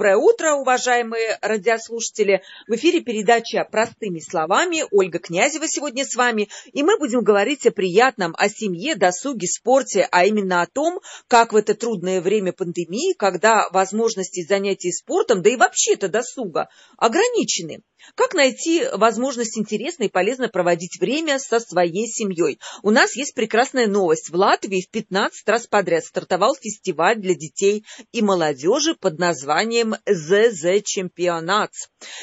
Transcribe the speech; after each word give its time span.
Доброе 0.00 0.16
утро, 0.16 0.54
уважаемые 0.54 1.38
радиослушатели. 1.42 2.40
В 2.66 2.74
эфире 2.76 3.02
передача 3.02 3.68
«Простыми 3.70 4.18
словами». 4.20 4.82
Ольга 4.90 5.18
Князева 5.18 5.66
сегодня 5.68 6.06
с 6.06 6.16
вами. 6.16 6.48
И 6.72 6.82
мы 6.82 6.96
будем 6.96 7.22
говорить 7.22 7.66
о 7.66 7.70
приятном, 7.70 8.34
о 8.38 8.48
семье, 8.48 8.94
досуге, 8.94 9.46
спорте, 9.46 10.08
а 10.10 10.24
именно 10.24 10.62
о 10.62 10.66
том, 10.66 11.00
как 11.28 11.52
в 11.52 11.56
это 11.56 11.74
трудное 11.74 12.22
время 12.22 12.54
пандемии, 12.54 13.12
когда 13.12 13.68
возможности 13.72 14.42
занятий 14.42 14.90
спортом, 14.90 15.42
да 15.42 15.50
и 15.50 15.56
вообще-то 15.56 16.08
досуга, 16.08 16.70
ограничены. 16.96 17.82
Как 18.14 18.34
найти 18.34 18.84
возможность 18.94 19.58
интересно 19.58 20.04
и 20.04 20.08
полезно 20.08 20.48
проводить 20.48 20.98
время 21.00 21.38
со 21.38 21.60
своей 21.60 22.06
семьей? 22.06 22.58
У 22.82 22.90
нас 22.90 23.14
есть 23.14 23.34
прекрасная 23.34 23.86
новость. 23.86 24.30
В 24.30 24.34
Латвии 24.34 24.82
в 24.82 24.90
15 24.90 25.46
раз 25.48 25.66
подряд 25.66 26.04
стартовал 26.04 26.54
фестиваль 26.54 27.16
для 27.16 27.34
детей 27.34 27.84
и 28.12 28.22
молодежи 28.22 28.94
под 28.94 29.18
названием 29.18 29.89
ЗЗ 30.06 30.82
Чемпионат. 30.84 31.70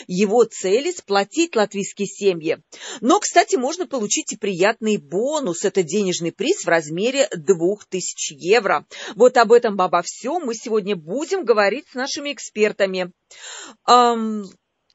Его 0.08 0.44
цель– 0.44 0.92
сплотить 0.98 1.56
латвийские 1.56 2.08
семьи. 2.08 2.58
Но, 3.02 3.20
кстати, 3.20 3.56
можно 3.56 3.88
получить 3.88 4.34
и 4.34 4.38
приятный 4.38 4.98
бонус. 4.98 5.66
Это 5.66 5.84
денежный 5.84 6.32
приз 6.32 6.64
в 6.64 6.68
размере 6.68 7.28
2000 7.36 8.34
евро. 8.34 8.86
Вот 9.16 9.38
об 9.38 9.52
этом, 9.52 9.80
обо 9.80 10.02
всем 10.02 10.46
мы 10.46 10.56
сегодня 10.56 10.96
будем 10.96 11.46
говорить 11.46 11.86
с 11.92 11.96
нашими 11.96 12.34
экспертами. 12.34 13.12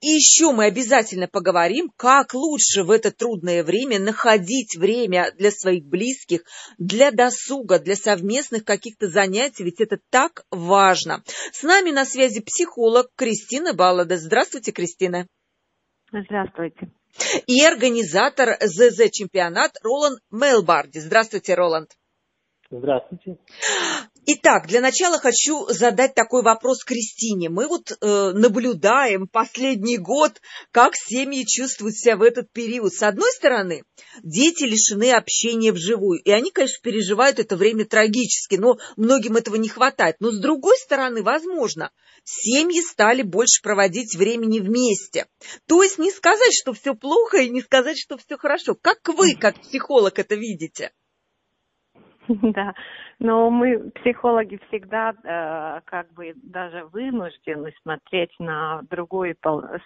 И 0.03 0.09
еще 0.09 0.51
мы 0.51 0.65
обязательно 0.65 1.29
поговорим, 1.29 1.89
как 1.97 2.35
лучше 2.35 2.83
в 2.83 2.91
это 2.91 3.13
трудное 3.13 3.63
время 3.63 4.01
находить 4.01 4.77
время 4.77 5.31
для 5.39 5.53
своих 5.53 5.85
близких, 5.85 6.43
для 6.77 7.13
досуга, 7.13 7.79
для 7.79 7.95
совместных 7.95 8.65
каких-то 8.65 9.07
занятий, 9.07 9.63
ведь 9.63 9.81
это 9.81 10.01
так 10.11 10.45
важно. 10.51 11.23
С 11.53 11.63
нами 11.63 11.93
на 11.93 12.05
связи 12.05 12.41
психолог 12.41 13.11
Кристина 13.15 13.75
Баллада. 13.75 14.17
Здравствуйте, 14.17 14.73
Кристина. 14.73 15.29
Здравствуйте. 16.11 16.91
И 17.47 17.65
организатор 17.65 18.59
ЗЗ 18.61 19.09
чемпионат 19.13 19.77
Роланд 19.85 20.19
Мелбарди. 20.33 20.99
Здравствуйте, 20.99 21.55
Роланд. 21.55 21.91
Здравствуйте. 22.73 23.37
Итак, 24.25 24.67
для 24.67 24.81
начала 24.81 25.19
хочу 25.19 25.67
задать 25.67 26.15
такой 26.15 26.43
вопрос 26.43 26.85
Кристине. 26.85 27.51
Мы 27.51 27.69
вот 27.69 27.91
э, 27.91 28.31
наблюдаем 28.33 29.27
последний 29.27 29.99
год, 29.99 30.41
как 30.71 30.95
семьи 30.95 31.45
чувствуют 31.45 31.97
себя 31.97 32.17
в 32.17 32.23
этот 32.23 32.51
период. 32.51 32.95
С 32.95 33.03
одной 33.03 33.31
стороны, 33.33 33.83
дети 34.23 34.63
лишены 34.63 35.13
общения 35.13 35.73
вживую, 35.73 36.23
и 36.23 36.31
они, 36.31 36.51
конечно, 36.51 36.79
переживают 36.83 37.41
это 37.41 37.57
время 37.57 37.85
трагически, 37.85 38.55
но 38.55 38.79
многим 38.97 39.37
этого 39.37 39.57
не 39.57 39.69
хватает. 39.69 40.17
Но 40.21 40.31
с 40.31 40.41
другой 40.41 40.79
стороны, 40.79 41.23
возможно, 41.23 41.91
семьи 42.25 42.81
стали 42.81 43.23
больше 43.23 43.61
проводить 43.61 44.17
времени 44.17 44.61
вместе. 44.61 45.27
То 45.67 45.83
есть 45.83 45.99
не 45.99 46.11
сказать, 46.11 46.55
что 46.55 46.73
все 46.73 46.95
плохо, 46.95 47.39
и 47.39 47.51
не 47.51 47.61
сказать, 47.61 47.99
что 47.99 48.17
все 48.17 48.39
хорошо. 48.39 48.77
Как 48.81 49.01
вы, 49.09 49.35
как 49.35 49.61
психолог, 49.61 50.19
это 50.19 50.37
видите? 50.37 50.93
Да, 52.55 52.75
но 53.23 53.51
мы, 53.51 53.91
психологи, 53.93 54.59
всегда 54.69 55.15
э, 55.23 55.81
как 55.85 56.13
бы 56.13 56.35
даже 56.43 56.85
вынуждены 56.87 57.73
смотреть 57.83 58.35
на 58.41 58.83
другую 58.91 59.37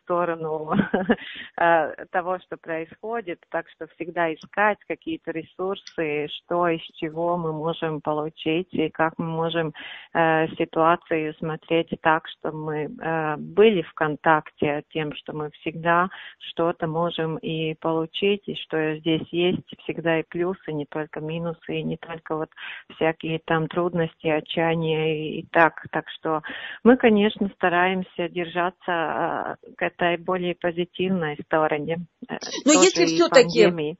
сторону 0.01 0.73
э, 1.59 2.07
того, 2.11 2.39
что 2.39 2.57
происходит, 2.57 3.41
так 3.51 3.69
что 3.69 3.89
всегда 3.89 4.33
искать 4.33 4.79
какие-то 4.89 5.33
ресурсы, 5.33 6.29
что 6.29 6.69
из 6.69 6.81
чего 6.95 7.37
мы 7.37 7.53
можем 7.53 8.01
получить 8.01 8.73
и 8.73 8.89
как 8.89 9.13
мы 9.19 9.27
можем 9.27 9.75
э, 10.15 10.49
ситуацию 10.57 11.35
смотреть 11.35 11.91
так, 12.01 12.27
что 12.29 12.53
мы 12.53 12.85
э, 12.85 13.37
были 13.37 13.83
в 13.83 13.93
контакте 13.93 14.83
тем, 14.91 15.15
что 15.15 15.35
мы 15.35 15.51
всегда 15.61 16.09
что-то 16.39 16.87
можем 16.87 17.37
и 17.37 17.75
получить, 17.75 18.49
и 18.49 18.55
что 18.55 18.97
здесь 18.97 19.29
есть 19.31 19.67
всегда 19.83 20.21
и 20.21 20.23
плюсы, 20.23 20.73
не 20.73 20.87
только 20.87 21.21
минусы, 21.21 21.81
и 21.81 21.83
не 21.83 21.99
только 21.99 22.37
вот 22.37 22.49
всякие 22.95 23.26
всякие 23.27 23.41
там 23.45 23.69
трудности, 23.69 24.27
отчаяния 24.27 25.39
и 25.39 25.47
так. 25.53 25.75
Так 25.91 26.05
что 26.19 26.43
мы, 26.85 26.97
конечно, 26.97 27.51
стараемся 27.57 28.29
держаться 28.29 28.77
а, 28.89 29.57
к 29.77 29.83
этой 29.83 30.17
более 30.19 30.55
позитивной 30.55 31.39
стороне. 31.45 31.99
Э, 32.29 32.37
Но 32.65 32.73
если 32.73 33.07
все-таки 33.07 33.97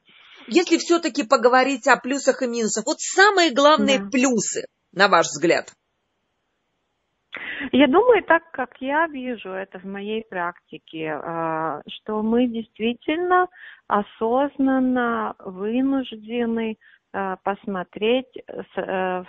если 0.49 0.77
все-таки 0.77 1.27
поговорить 1.27 1.87
о 1.87 1.97
плюсах 1.97 2.41
и 2.41 2.47
минусах, 2.47 2.85
вот 2.85 2.99
самые 2.99 3.53
главные 3.53 3.99
да. 3.99 4.09
плюсы, 4.09 4.67
на 4.93 5.09
ваш 5.09 5.25
взгляд? 5.25 5.73
Я 7.73 7.87
думаю, 7.87 8.23
так 8.23 8.49
как 8.51 8.69
я 8.79 9.07
вижу 9.07 9.49
это 9.49 9.79
в 9.79 9.83
моей 9.83 10.23
практике, 10.23 11.11
а, 11.11 11.81
что 11.87 12.21
мы 12.21 12.47
действительно 12.47 13.47
осознанно 13.87 15.35
вынуждены 15.39 16.77
Э, 16.77 16.96
посмотреть, 17.43 18.31
э, 18.75 19.23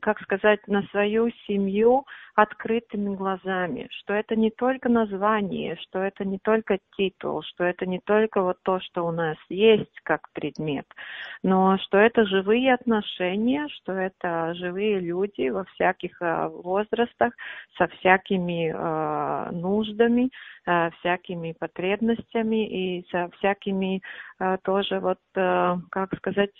как 0.00 0.20
сказать, 0.20 0.66
на 0.66 0.82
свою 0.90 1.30
семью 1.46 2.04
открытыми 2.34 3.14
глазами, 3.14 3.88
что 3.90 4.14
это 4.14 4.34
не 4.34 4.50
только 4.50 4.88
название, 4.88 5.76
что 5.76 6.00
это 6.00 6.24
не 6.24 6.38
только 6.38 6.78
титул, 6.96 7.42
что 7.42 7.64
это 7.64 7.86
не 7.86 8.00
только 8.00 8.42
вот 8.42 8.56
то, 8.62 8.80
что 8.80 9.06
у 9.06 9.12
нас 9.12 9.36
есть 9.48 10.00
как 10.02 10.28
предмет, 10.32 10.86
но 11.42 11.78
что 11.78 11.98
это 11.98 12.26
живые 12.26 12.74
отношения, 12.74 13.68
что 13.68 13.92
это 13.92 14.54
живые 14.54 14.98
люди 14.98 15.50
во 15.50 15.64
всяких 15.64 16.20
э, 16.20 16.48
возрастах, 16.48 17.32
со 17.78 17.86
всякими 17.88 18.72
нуждами, 19.52 20.30
всякими 20.98 21.54
потребностями 21.58 22.66
и 22.66 23.06
со 23.10 23.28
всякими 23.36 24.00
тоже 24.62 25.00
вот, 25.00 25.18
как 25.34 26.16
сказать, 26.16 26.50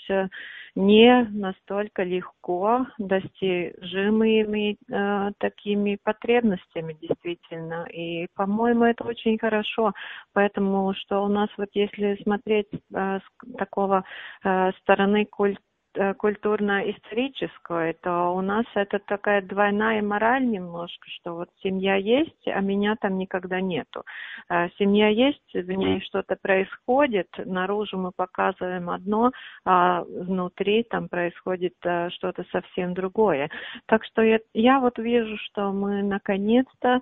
не 0.75 1.25
настолько 1.31 2.03
легко 2.03 2.87
достижимыми 2.99 4.77
э, 4.91 5.31
такими 5.39 5.99
потребностями 6.03 6.97
действительно. 7.01 7.87
И, 7.93 8.27
по-моему, 8.35 8.85
это 8.85 9.05
очень 9.05 9.39
хорошо. 9.39 9.93
Поэтому, 10.33 10.93
что 10.95 11.25
у 11.25 11.29
нас 11.29 11.49
вот 11.57 11.69
если 11.75 12.21
смотреть 12.23 12.69
э, 12.73 12.79
с 13.21 13.57
такого 13.57 14.05
э, 14.43 14.73
стороны 14.81 15.27
культуры, 15.27 15.63
Э, 15.97 16.13
культурно-историческое, 16.15 17.93
то 18.03 18.35
у 18.35 18.41
нас 18.41 18.65
это 18.75 18.99
такая 18.99 19.43
двойная 19.43 20.03
мораль 20.03 20.45
немножко, 20.45 21.09
что 21.09 21.35
вот 21.35 21.49
семья 21.63 21.95
есть, 21.95 22.47
а 22.47 22.61
меня 22.61 22.97
там 23.01 23.17
никогда 23.17 23.61
нету. 23.61 24.03
Э, 24.49 24.69
семья 24.79 25.09
есть, 25.09 25.55
в 25.55 25.71
ней 25.71 26.01
что-то 26.01 26.37
происходит, 26.41 27.29
наружу 27.37 27.97
мы 27.97 28.11
показываем 28.11 28.91
одно, 28.91 29.31
а 29.65 30.03
внутри 30.03 30.83
там 30.83 31.09
происходит 31.09 31.75
э, 31.85 32.11
что-то 32.11 32.45
совсем 32.51 32.95
другое. 32.95 33.49
Так 33.87 34.05
что 34.05 34.23
я, 34.23 34.41
я 34.53 34.81
вот 34.81 34.99
вижу, 34.99 35.37
что 35.39 35.71
мы 35.71 36.03
наконец-то 36.03 37.01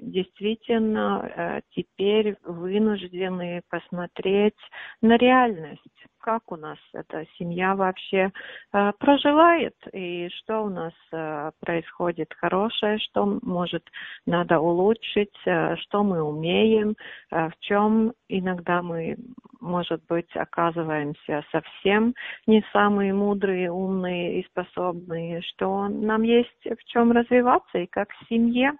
действительно 0.00 1.62
теперь 1.70 2.36
вынуждены 2.44 3.62
посмотреть 3.68 4.54
на 5.02 5.16
реальность. 5.16 5.82
Как 6.26 6.50
у 6.50 6.56
нас 6.56 6.78
эта 6.92 7.24
семья 7.38 7.76
вообще 7.76 8.32
э, 8.72 8.92
проживает? 8.98 9.76
И 9.92 10.28
что 10.30 10.62
у 10.62 10.68
нас 10.68 10.92
э, 11.12 11.52
происходит 11.60 12.34
хорошее, 12.34 12.98
что 12.98 13.38
может 13.42 13.84
надо 14.26 14.58
улучшить, 14.58 15.36
э, 15.46 15.76
что 15.76 16.02
мы 16.02 16.20
умеем, 16.20 16.96
э, 17.30 17.48
в 17.48 17.52
чем 17.60 18.12
иногда 18.28 18.82
мы, 18.82 19.16
может 19.60 20.04
быть, 20.06 20.34
оказываемся 20.34 21.44
совсем 21.50 22.14
не 22.46 22.64
самые 22.72 23.12
мудрые, 23.12 23.70
умные 23.70 24.40
и 24.40 24.46
способные, 24.46 25.42
что 25.42 25.88
нам 25.88 26.22
есть 26.22 26.64
в 26.64 26.84
чем 26.86 27.12
развиваться 27.12 27.78
и 27.78 27.86
как 27.86 28.08
семье. 28.28 28.72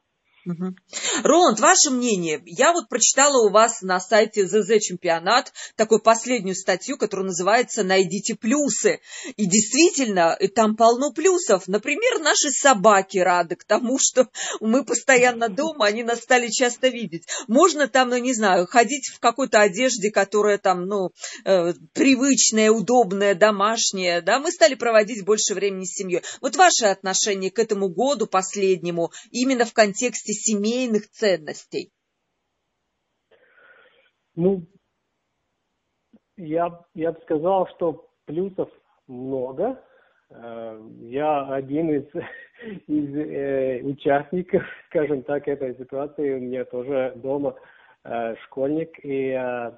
Роланд, 1.23 1.59
ваше 1.61 1.91
мнение? 1.91 2.41
Я 2.45 2.73
вот 2.73 2.89
прочитала 2.89 3.47
у 3.47 3.51
вас 3.51 3.83
на 3.83 3.99
сайте 3.99 4.47
ЗЗ 4.47 4.81
Чемпионат 4.81 5.53
такую 5.75 6.01
последнюю 6.01 6.55
статью, 6.55 6.97
которая 6.99 7.27
называется 7.27 7.83
«Найдите 7.83 8.37
плюсы». 8.37 9.01
И 9.37 9.47
действительно, 9.47 10.39
там 10.55 10.77
полно 10.77 11.13
плюсов. 11.13 11.67
Например, 11.67 12.21
наши 12.21 12.51
собаки 12.51 13.19
рады 13.19 13.57
к 13.57 13.65
тому, 13.65 13.99
что 14.01 14.29
мы 14.61 14.85
постоянно 14.85 15.49
дома, 15.49 15.87
они 15.87 16.05
нас 16.05 16.21
стали 16.21 16.49
часто 16.49 16.89
видеть. 16.89 17.25
Можно 17.49 17.89
там, 17.89 18.11
ну 18.11 18.17
не 18.17 18.35
знаю, 18.35 18.67
ходить 18.67 19.09
в 19.09 19.19
какой-то 19.19 19.61
одежде, 19.61 20.11
которая 20.11 20.59
там, 20.59 20.87
ну, 20.87 21.11
э, 21.45 21.73
привычная, 21.93 22.71
удобная, 22.71 23.35
домашняя. 23.35 24.21
Да? 24.21 24.39
Мы 24.39 24.53
стали 24.53 24.75
проводить 24.75 25.25
больше 25.25 25.55
времени 25.55 25.85
с 25.85 25.95
семьей. 25.95 26.23
Вот 26.41 26.57
ваше 26.57 26.87
отношение 26.87 27.51
к 27.51 27.59
этому 27.59 27.89
году 27.89 28.27
последнему, 28.27 29.11
именно 29.31 29.65
в 29.65 29.73
контексте 29.73 30.36
семейных 30.37 31.09
ценностей? 31.11 31.91
Ну, 34.35 34.67
я, 36.37 36.85
я 36.95 37.13
бы 37.13 37.21
сказал, 37.23 37.67
что 37.75 38.09
плюсов 38.27 38.69
много. 39.07 39.83
Э, 40.31 40.81
я 41.01 41.47
один 41.55 41.91
из, 41.91 42.05
из 42.87 43.17
э, 43.17 43.81
участников, 43.83 44.63
скажем 44.91 45.23
так, 45.23 45.49
этой 45.49 45.77
ситуации. 45.77 46.35
У 46.35 46.41
меня 46.41 46.65
тоже 46.67 47.15
дома 47.17 47.57
э, 48.05 48.35
школьник, 48.45 49.03
и, 49.03 49.31
э, 49.31 49.73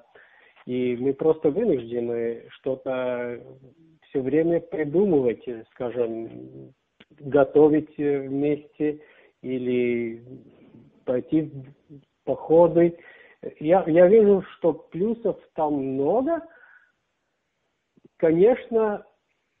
и 0.65 0.97
мы 0.97 1.13
просто 1.13 1.49
вынуждены 1.49 2.45
что-то 2.49 3.41
все 4.09 4.21
время 4.21 4.59
придумывать, 4.59 5.45
скажем, 5.71 6.73
готовить 7.19 7.95
вместе 7.97 9.01
или 9.41 10.23
пойти 11.05 11.43
в 11.43 12.25
походы. 12.25 12.97
Я, 13.59 13.83
я 13.87 14.07
вижу, 14.07 14.43
что 14.57 14.73
плюсов 14.73 15.37
там 15.53 15.75
много. 15.75 16.41
Конечно, 18.17 19.05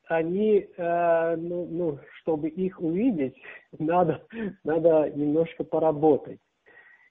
они, 0.09 0.67
э, 0.75 1.35
ну, 1.37 1.67
ну, 1.69 1.99
чтобы 2.19 2.49
их 2.49 2.81
увидеть, 2.81 3.37
надо, 3.79 4.25
надо 4.63 5.09
немножко 5.11 5.63
поработать. 5.63 6.39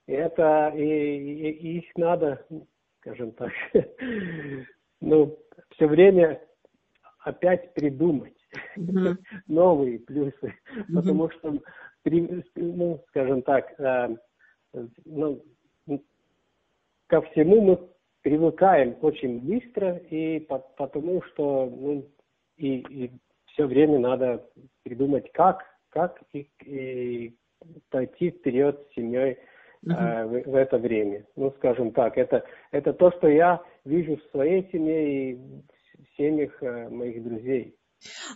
И 0.07 0.13
это, 0.13 0.73
и, 0.75 0.81
и 0.83 1.79
их 1.79 1.85
надо, 1.97 2.45
скажем 3.01 3.33
так, 3.33 3.53
ну, 5.01 5.39
все 5.71 5.87
время 5.87 6.41
опять 7.21 7.73
придумать 7.75 8.37
mm-hmm. 8.77 9.17
новые 9.47 9.99
плюсы, 10.01 10.35
mm-hmm. 10.47 10.95
потому 10.95 11.31
что, 11.31 11.59
ну, 12.05 13.05
скажем 13.09 13.43
так, 13.43 13.75
э, 13.79 14.17
ну, 15.05 15.43
ко 17.07 17.23
всему 17.23 17.61
мы 17.61 17.89
привыкаем 18.23 18.97
очень 19.01 19.41
быстро, 19.41 19.97
и 19.97 20.41
по, 20.41 20.59
потому 20.59 21.23
что 21.23 21.67
ну, 21.67 22.07
и, 22.57 22.79
и 22.89 23.11
все 23.47 23.67
время 23.67 23.99
надо 23.99 24.45
придумать, 24.83 25.31
как, 25.33 25.65
как 25.91 26.23
и, 26.33 26.49
и 26.65 27.37
пойти 27.91 28.31
вперед 28.31 28.87
с 28.91 28.95
семьей 28.95 29.39
э, 29.87 30.25
в, 30.25 30.51
в 30.51 30.55
это 30.55 30.79
время. 30.79 31.25
Ну, 31.37 31.53
скажем 31.57 31.93
так, 31.93 32.19
это, 32.19 32.45
это 32.71 32.93
то, 32.93 33.11
что 33.13 33.29
я 33.29 33.63
вижу 33.85 34.17
в 34.17 34.31
своей 34.31 34.69
семье 34.71 35.33
и 35.33 35.35
в 35.35 36.17
семьях 36.17 36.63
э, 36.63 36.89
моих 36.89 37.23
друзей. 37.23 37.78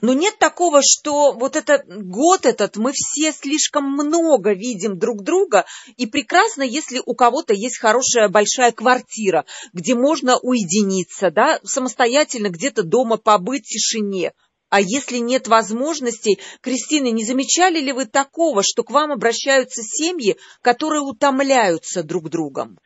Но 0.00 0.12
нет 0.12 0.38
такого, 0.38 0.80
что 0.82 1.32
вот 1.32 1.56
этот 1.56 1.82
год 1.86 2.46
этот 2.46 2.76
мы 2.76 2.92
все 2.94 3.32
слишком 3.32 3.84
много 3.84 4.52
видим 4.52 4.98
друг 4.98 5.22
друга, 5.22 5.64
и 5.96 6.06
прекрасно, 6.06 6.62
если 6.62 7.00
у 7.04 7.14
кого-то 7.14 7.54
есть 7.54 7.78
хорошая 7.78 8.28
большая 8.28 8.72
квартира, 8.72 9.44
где 9.72 9.94
можно 9.94 10.38
уединиться, 10.38 11.30
да, 11.30 11.60
самостоятельно 11.64 12.48
где-то 12.48 12.82
дома 12.82 13.16
побыть 13.16 13.66
в 13.66 13.68
тишине. 13.68 14.32
А 14.68 14.80
если 14.80 15.18
нет 15.18 15.48
возможностей, 15.48 16.38
Кристина, 16.62 17.10
не 17.10 17.24
замечали 17.24 17.78
ли 17.78 17.92
вы 17.92 18.06
такого, 18.06 18.62
что 18.62 18.82
к 18.82 18.90
вам 18.90 19.12
обращаются 19.12 19.82
семьи, 19.82 20.38
которые 20.62 21.02
утомляются 21.02 22.02
друг 22.02 22.30
другом? 22.30 22.78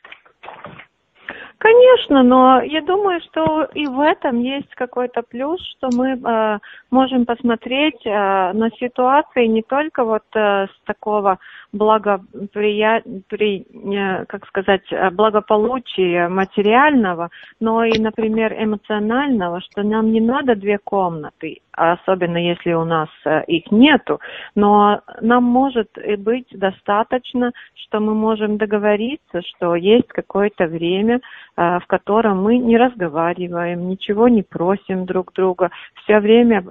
Конечно, 1.58 2.22
но 2.22 2.60
я 2.60 2.82
думаю, 2.82 3.20
что 3.22 3.64
и 3.72 3.86
в 3.86 3.98
этом 4.00 4.40
есть 4.40 4.68
какой-то 4.74 5.22
плюс, 5.22 5.58
что 5.70 5.88
мы 5.90 6.10
э, 6.10 6.58
можем 6.90 7.24
посмотреть 7.24 8.04
э, 8.04 8.10
на 8.52 8.70
ситуации 8.78 9.46
не 9.46 9.62
только 9.62 10.04
вот 10.04 10.24
э, 10.34 10.66
с 10.66 10.84
такого 10.84 11.38
благоприя... 11.72 13.02
при... 13.28 13.66
Э, 13.72 14.26
как 14.26 14.46
сказать, 14.48 14.82
э, 14.90 15.10
благополучия 15.10 16.28
материального, 16.28 17.30
но 17.58 17.84
и, 17.84 17.98
например, 17.98 18.52
эмоционального, 18.52 19.62
что 19.62 19.82
нам 19.82 20.12
не 20.12 20.20
надо 20.20 20.56
две 20.56 20.76
комнаты, 20.76 21.62
особенно 21.76 22.38
если 22.38 22.72
у 22.72 22.84
нас 22.84 23.08
э, 23.24 23.44
их 23.46 23.70
нету, 23.70 24.20
но 24.54 25.00
нам 25.20 25.44
может 25.44 25.88
и 25.98 26.16
быть 26.16 26.48
достаточно, 26.52 27.52
что 27.74 28.00
мы 28.00 28.14
можем 28.14 28.56
договориться, 28.56 29.42
что 29.42 29.76
есть 29.76 30.08
какое-то 30.08 30.66
время, 30.66 31.20
в 31.56 31.82
котором 31.86 32.42
мы 32.42 32.58
не 32.58 32.76
разговариваем, 32.76 33.88
ничего 33.88 34.28
не 34.28 34.42
просим 34.42 35.06
друг 35.06 35.32
друга, 35.32 35.70
все 36.02 36.18
время, 36.18 36.62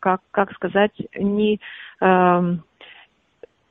как, 0.00 0.20
как 0.30 0.52
сказать, 0.52 0.92
не 1.14 1.60
эм, 2.00 2.62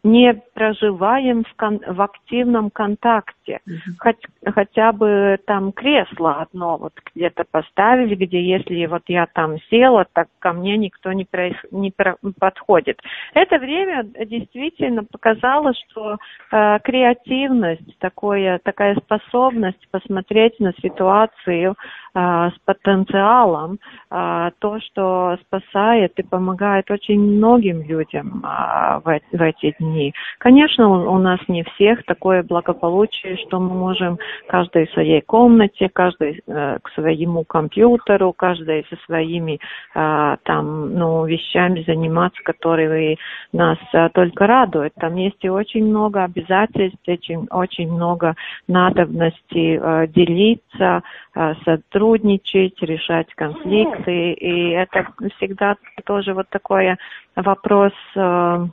не 0.03 0.33
проживаем 0.53 1.43
в, 1.43 1.55
кон- 1.55 1.81
в 1.85 2.01
активном 2.01 2.69
контакте. 2.69 3.59
Mm-hmm. 3.67 3.93
Хоть, 3.99 4.53
хотя 4.53 4.91
бы 4.91 5.37
там 5.45 5.71
кресло 5.71 6.41
одно 6.41 6.77
вот 6.77 6.93
где-то 7.13 7.43
поставили, 7.49 8.15
где 8.15 8.41
если 8.41 8.85
вот 8.85 9.03
я 9.07 9.27
там 9.33 9.57
села, 9.69 10.05
так 10.13 10.27
ко 10.39 10.53
мне 10.53 10.77
никто 10.77 11.11
не, 11.13 11.25
проис... 11.25 11.55
не 11.71 11.91
про... 11.91 12.15
подходит. 12.39 12.99
Это 13.33 13.57
время 13.57 14.03
действительно 14.03 15.03
показало, 15.03 15.73
что 15.73 16.17
э, 16.51 16.79
креативность, 16.83 17.97
такое, 17.99 18.59
такая 18.63 18.95
способность 18.95 19.87
посмотреть 19.91 20.59
на 20.59 20.73
ситуацию 20.73 21.75
э, 22.13 22.49
с 22.55 22.59
потенциалом, 22.65 23.79
э, 24.11 24.51
то, 24.59 24.79
что 24.79 25.37
спасает 25.47 26.13
и 26.17 26.23
помогает 26.23 26.89
очень 26.91 27.19
многим 27.19 27.81
людям 27.81 28.43
э, 28.45 28.99
в, 29.03 29.19
в 29.31 29.41
эти 29.41 29.75
дни 29.79 29.86
дней. 29.87 30.13
Конечно, 30.37 30.87
у 30.89 31.17
нас 31.17 31.39
не 31.47 31.63
всех 31.63 32.03
такое 32.05 32.43
благополучие, 32.43 33.37
что 33.37 33.59
мы 33.59 33.73
можем 33.73 34.19
каждый 34.47 34.87
в 34.87 34.91
своей 34.91 35.21
комнате, 35.21 35.89
каждый 35.91 36.41
э, 36.45 36.77
к 36.81 36.89
своему 36.91 37.43
компьютеру, 37.43 38.33
каждый 38.33 38.85
со 38.89 38.95
своими 39.05 39.59
э, 39.95 40.37
там, 40.43 40.93
ну, 40.93 41.25
вещами 41.25 41.83
заниматься, 41.87 42.41
которые 42.43 43.17
нас 43.51 43.77
э, 43.93 44.09
только 44.13 44.47
радуют. 44.47 44.93
Там 44.95 45.15
есть 45.15 45.43
и 45.43 45.49
очень 45.49 45.85
много 45.85 46.23
обязательств, 46.23 46.99
очень, 47.07 47.47
очень 47.51 47.91
много 47.91 48.35
надобности 48.67 49.79
э, 49.81 50.07
делиться, 50.07 51.03
э, 51.35 51.53
сотрудничать, 51.65 52.81
решать 52.81 53.33
конфликты. 53.35 54.33
И 54.33 54.69
это 54.71 55.07
всегда 55.37 55.75
тоже 56.05 56.33
вот 56.33 56.47
такое 56.49 56.97
вопрос, 57.37 57.93
э, 58.15 58.67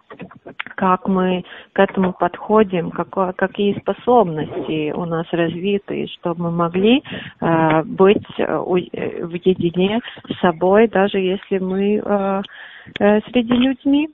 как 0.76 1.06
мы 1.06 1.44
к 1.72 1.78
этому 1.78 2.12
подходим, 2.12 2.90
какие 2.90 3.78
способности 3.78 4.92
у 4.92 5.04
нас 5.04 5.26
развиты, 5.32 6.06
чтобы 6.18 6.44
мы 6.44 6.50
могли 6.50 7.02
э, 7.40 7.82
быть 7.84 8.26
э, 8.38 8.56
в 8.56 9.34
едине 9.34 10.00
с 10.28 10.40
собой, 10.40 10.88
даже 10.88 11.18
если 11.18 11.58
мы 11.58 12.42
среди 12.98 13.54
людьми. 13.54 14.08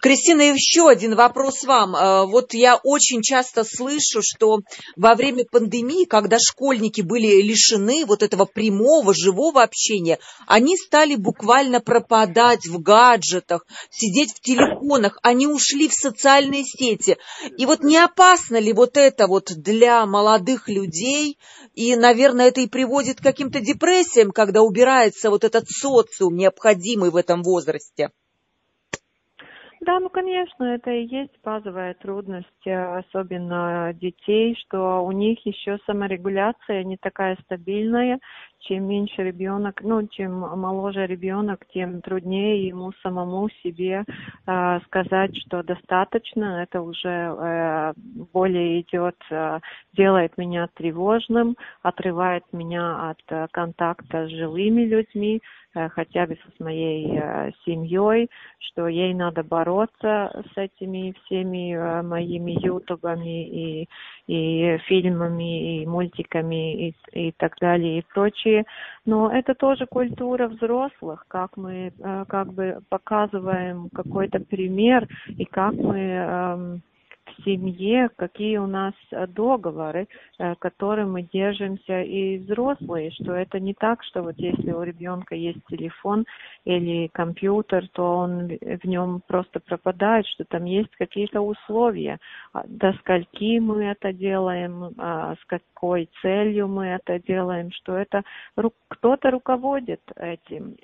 Кристина, 0.00 0.42
еще 0.42 0.88
один 0.88 1.14
вопрос 1.14 1.64
вам. 1.64 1.94
Э, 1.94 2.26
вот 2.26 2.54
я 2.54 2.76
очень 2.76 3.22
часто 3.22 3.64
слышу, 3.64 4.20
что 4.22 4.60
во 4.96 5.14
время 5.14 5.44
пандемии, 5.50 6.04
когда 6.04 6.38
школьники 6.38 7.00
были 7.00 7.42
лишены 7.42 8.04
вот 8.04 8.22
этого 8.22 8.44
прямого, 8.44 9.14
живого 9.14 9.62
общения, 9.62 10.18
они 10.46 10.76
стали 10.76 11.14
буквально 11.14 11.80
пропадать 11.80 12.66
в 12.66 12.80
гаджетах, 12.80 13.66
сидеть 13.90 14.32
в 14.32 14.40
телефонах, 14.40 15.18
они 15.22 15.46
ушли 15.46 15.88
в 15.88 15.94
социальные 15.94 16.64
сети. 16.64 17.16
И 17.56 17.66
вот 17.66 17.82
не 17.82 17.98
опасно 17.98 18.58
ли 18.58 18.72
вот 18.72 18.96
это 18.96 19.26
вот 19.26 19.52
для 19.56 20.06
молодых 20.06 20.68
людей? 20.68 21.38
И, 21.74 21.94
наверное, 21.94 22.48
это 22.48 22.60
и 22.60 22.68
приводит 22.68 23.20
к 23.20 23.22
каким-то 23.22 23.60
депрессиям, 23.60 24.30
когда 24.30 24.62
убирается 24.62 25.30
вот 25.30 25.44
этот 25.44 25.68
социум, 25.68 26.36
необходимый 26.36 27.10
в 27.10 27.16
этом 27.16 27.42
возрасте. 27.42 28.10
Да, 29.86 30.00
ну, 30.00 30.08
конечно, 30.10 30.64
это 30.64 30.90
и 30.90 31.06
есть 31.06 31.32
базовая 31.44 31.94
трудность, 31.94 32.66
э, 32.66 32.98
особенно 32.98 33.92
детей, 33.94 34.56
что 34.56 35.04
у 35.04 35.12
них 35.12 35.38
еще 35.46 35.78
саморегуляция 35.86 36.82
не 36.82 36.96
такая 36.96 37.36
стабильная, 37.44 38.18
чем 38.66 38.88
меньше 38.88 39.22
ребенок, 39.22 39.80
ну, 39.82 40.06
чем 40.08 40.32
моложе 40.32 41.06
ребенок, 41.06 41.64
тем 41.72 42.00
труднее 42.02 42.66
ему 42.66 42.92
самому 43.02 43.48
себе 43.62 44.04
э, 44.46 44.80
сказать, 44.86 45.36
что 45.36 45.62
достаточно, 45.62 46.62
это 46.62 46.82
уже 46.82 47.08
э, 47.08 47.92
более 48.32 48.80
идет, 48.80 49.16
э, 49.30 49.60
делает 49.92 50.36
меня 50.36 50.68
тревожным, 50.74 51.56
отрывает 51.82 52.44
меня 52.52 53.10
от 53.10 53.20
э, 53.28 53.46
контакта 53.52 54.26
с 54.26 54.30
живыми 54.30 54.82
людьми, 54.82 55.40
э, 55.74 55.88
хотя 55.90 56.26
бы 56.26 56.36
с 56.36 56.60
моей 56.60 57.18
э, 57.18 57.50
семьей, 57.64 58.28
что 58.58 58.88
ей 58.88 59.14
надо 59.14 59.42
бороться 59.42 60.44
с 60.54 60.56
этими 60.56 61.14
всеми 61.24 61.74
э, 61.74 62.02
моими 62.02 62.52
ютубами 62.64 63.46
и, 63.46 63.88
и 64.26 64.78
фильмами, 64.86 65.82
и 65.82 65.86
мультиками, 65.86 66.88
и, 66.88 66.94
и 67.12 67.32
так 67.32 67.56
далее, 67.60 67.98
и 67.98 68.04
прочее 68.12 68.55
истории, 68.56 68.66
но 69.04 69.30
это 69.32 69.54
тоже 69.54 69.86
культура 69.86 70.48
взрослых, 70.48 71.24
как 71.28 71.56
мы 71.56 71.92
э, 71.98 72.24
как 72.28 72.52
бы 72.52 72.80
показываем 72.88 73.88
какой-то 73.94 74.40
пример 74.40 75.06
и 75.28 75.44
как 75.44 75.74
мы 75.74 75.98
эм, 75.98 76.82
в 77.26 77.44
семье, 77.44 78.08
какие 78.16 78.58
у 78.58 78.66
нас 78.66 78.94
договоры, 79.28 80.08
которые 80.58 81.06
мы 81.06 81.22
держимся 81.22 82.02
и 82.02 82.38
взрослые, 82.38 83.10
что 83.10 83.32
это 83.32 83.60
не 83.60 83.74
так, 83.74 84.02
что 84.04 84.22
вот 84.22 84.36
если 84.38 84.70
у 84.72 84.82
ребенка 84.82 85.34
есть 85.34 85.60
телефон 85.68 86.24
или 86.64 87.08
компьютер, 87.08 87.88
то 87.92 88.16
он 88.18 88.48
в 88.48 88.84
нем 88.84 89.22
просто 89.26 89.60
пропадает, 89.60 90.26
что 90.26 90.44
там 90.44 90.64
есть 90.64 90.94
какие-то 90.96 91.40
условия, 91.40 92.18
а 92.52 92.64
до 92.66 92.92
скольки 92.94 93.58
мы 93.58 93.84
это 93.84 94.12
делаем, 94.12 94.94
а 94.98 95.34
с 95.34 95.44
какой 95.46 96.08
целью 96.22 96.68
мы 96.68 96.86
это 96.86 97.18
делаем, 97.20 97.70
что 97.72 97.96
это 97.96 98.22
кто-то 98.88 99.30
руководит 99.30 100.00
этим. 100.16 100.76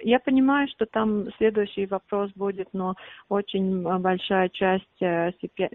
Я 0.00 0.18
понимаю, 0.20 0.68
что 0.68 0.86
там 0.86 1.30
следующий 1.38 1.86
вопрос 1.86 2.30
будет, 2.34 2.68
но 2.72 2.94
очень 3.28 3.82
большая 4.00 4.48
часть, 4.48 4.84
э, 5.00 5.32
э, 5.58 5.68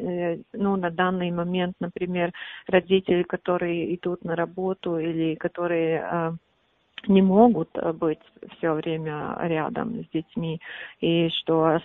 ну, 0.54 0.76
на 0.76 0.90
данный 0.90 1.32
момент, 1.32 1.76
например, 1.80 2.32
родители, 2.68 3.24
которые 3.24 3.96
идут 3.96 4.24
на 4.24 4.36
работу 4.36 4.98
или 4.98 5.36
которые 5.36 6.04
э, 6.12 6.32
не 7.08 7.22
могут 7.22 7.70
быть 7.96 8.20
все 8.58 8.74
время 8.74 9.38
рядом 9.42 10.04
с 10.04 10.10
детьми, 10.14 10.60
и 11.02 11.30
что 11.30 11.80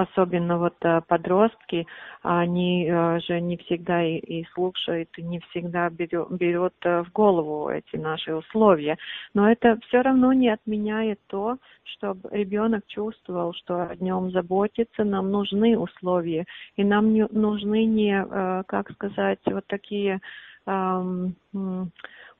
особенно 0.00 0.58
вот 0.58 0.74
э, 0.82 1.00
подростки, 1.06 1.86
они 2.22 2.86
э, 2.86 3.20
же 3.20 3.40
не 3.40 3.56
всегда 3.56 4.02
и, 4.04 4.44
слушают, 4.54 5.08
и 5.16 5.22
не 5.22 5.40
всегда 5.50 5.90
берет, 5.90 6.74
э, 6.82 7.02
в 7.02 7.12
голову 7.12 7.68
эти 7.68 7.96
наши 7.96 8.34
условия. 8.34 8.98
Но 9.34 9.50
это 9.50 9.78
все 9.86 10.02
равно 10.02 10.32
не 10.32 10.48
отменяет 10.48 11.20
то, 11.28 11.58
чтобы 11.84 12.28
ребенок 12.32 12.86
чувствовал, 12.86 13.52
что 13.54 13.82
о 13.82 13.96
нем 13.96 14.30
заботиться, 14.30 15.04
нам 15.04 15.30
нужны 15.30 15.78
условия, 15.78 16.46
и 16.76 16.84
нам 16.84 17.12
не, 17.12 17.26
нужны 17.26 17.84
не, 17.84 18.24
как 18.66 18.90
сказать, 18.92 19.40
вот 19.46 19.66
такие 19.66 20.20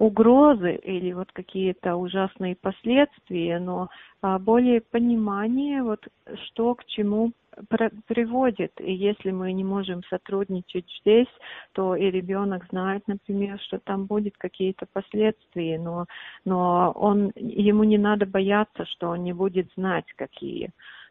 угрозы 0.00 0.76
или 0.76 1.12
вот 1.12 1.30
какие-то 1.30 1.96
ужасные 1.96 2.56
последствия, 2.56 3.58
но 3.58 3.90
а, 4.22 4.38
более 4.38 4.80
понимание, 4.80 5.82
вот 5.82 6.00
что 6.46 6.74
к 6.74 6.86
чему 6.86 7.32
приводит. 8.06 8.72
И 8.80 8.94
если 8.94 9.30
мы 9.30 9.52
не 9.52 9.62
можем 9.62 10.02
сотрудничать 10.08 10.86
здесь, 11.00 11.28
то 11.72 11.94
и 11.94 12.10
ребенок 12.10 12.66
знает, 12.70 13.02
например, 13.08 13.60
что 13.60 13.78
там 13.78 14.06
будет 14.06 14.38
какие-то 14.38 14.86
последствия, 14.90 15.78
но, 15.78 16.06
но 16.46 16.92
он, 16.92 17.32
ему 17.36 17.84
не 17.84 17.98
надо 17.98 18.24
бояться, 18.24 18.86
что 18.86 19.10
он 19.10 19.22
не 19.22 19.34
будет 19.34 19.68
знать, 19.76 20.06
какие 20.16 20.70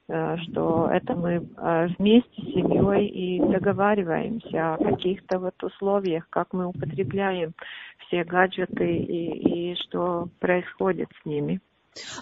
что 0.09 0.89
это 0.91 1.15
мы 1.15 1.33
э, 1.33 1.87
вместе 1.97 2.41
с 2.41 2.53
семьей 2.53 3.07
и 3.07 3.39
договариваемся 3.39 4.73
о 4.73 4.77
каких-то 4.77 5.39
вот 5.39 5.61
условиях, 5.63 6.25
как 6.29 6.51
мы 6.51 6.67
употребляем 6.67 7.53
все 8.07 8.23
гаджеты 8.23 8.97
и, 8.97 9.71
и 9.71 9.75
что 9.75 10.29
происходит 10.39 11.09
с 11.21 11.25
ними. 11.25 11.61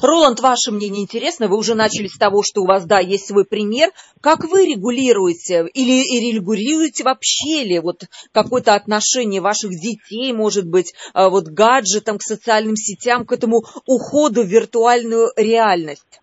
Роланд, 0.02 0.40
ваше 0.40 0.72
мнение 0.72 1.04
интересно. 1.04 1.48
Вы 1.48 1.58
уже 1.58 1.76
начали 1.76 2.08
с 2.08 2.18
того, 2.18 2.42
что 2.44 2.62
у 2.62 2.66
вас, 2.66 2.86
да, 2.86 3.00
есть 3.00 3.28
свой 3.28 3.46
пример. 3.46 3.92
Как 4.22 4.44
вы 4.44 4.66
регулируете 4.66 5.66
или 5.74 6.34
регулируете 6.34 7.04
вообще 7.04 7.64
ли 7.64 7.80
вот 7.80 8.04
какое-то 8.32 8.76
отношение 8.76 9.42
ваших 9.42 9.72
детей, 9.72 10.34
может 10.34 10.68
быть, 10.68 10.94
э, 11.14 11.30
вот 11.30 11.46
к 11.46 11.52
гаджетам, 11.52 12.18
к 12.18 12.24
социальным 12.24 12.76
сетям, 12.76 13.26
к 13.26 13.32
этому 13.32 13.64
уходу 13.86 14.44
в 14.44 14.48
виртуальную 14.48 15.32
реальность? 15.36 16.22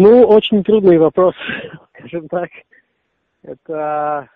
Ну, 0.00 0.26
очень 0.28 0.62
трудный 0.62 0.98
вопрос, 0.98 1.34
скажем 1.94 2.28
так. 2.28 2.50
Это, 3.42 4.28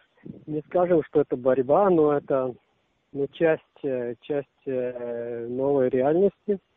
не 0.47 0.61
скажем, 0.63 1.03
что 1.05 1.21
это 1.21 1.37
борьба, 1.37 1.89
но 1.91 2.13
это 2.15 2.55
ну, 3.13 3.29
часть, 3.29 3.63
э, 3.85 4.15
часть 4.23 4.49
э, 4.67 5.47
новой 5.49 5.89
реальности– 5.89 6.59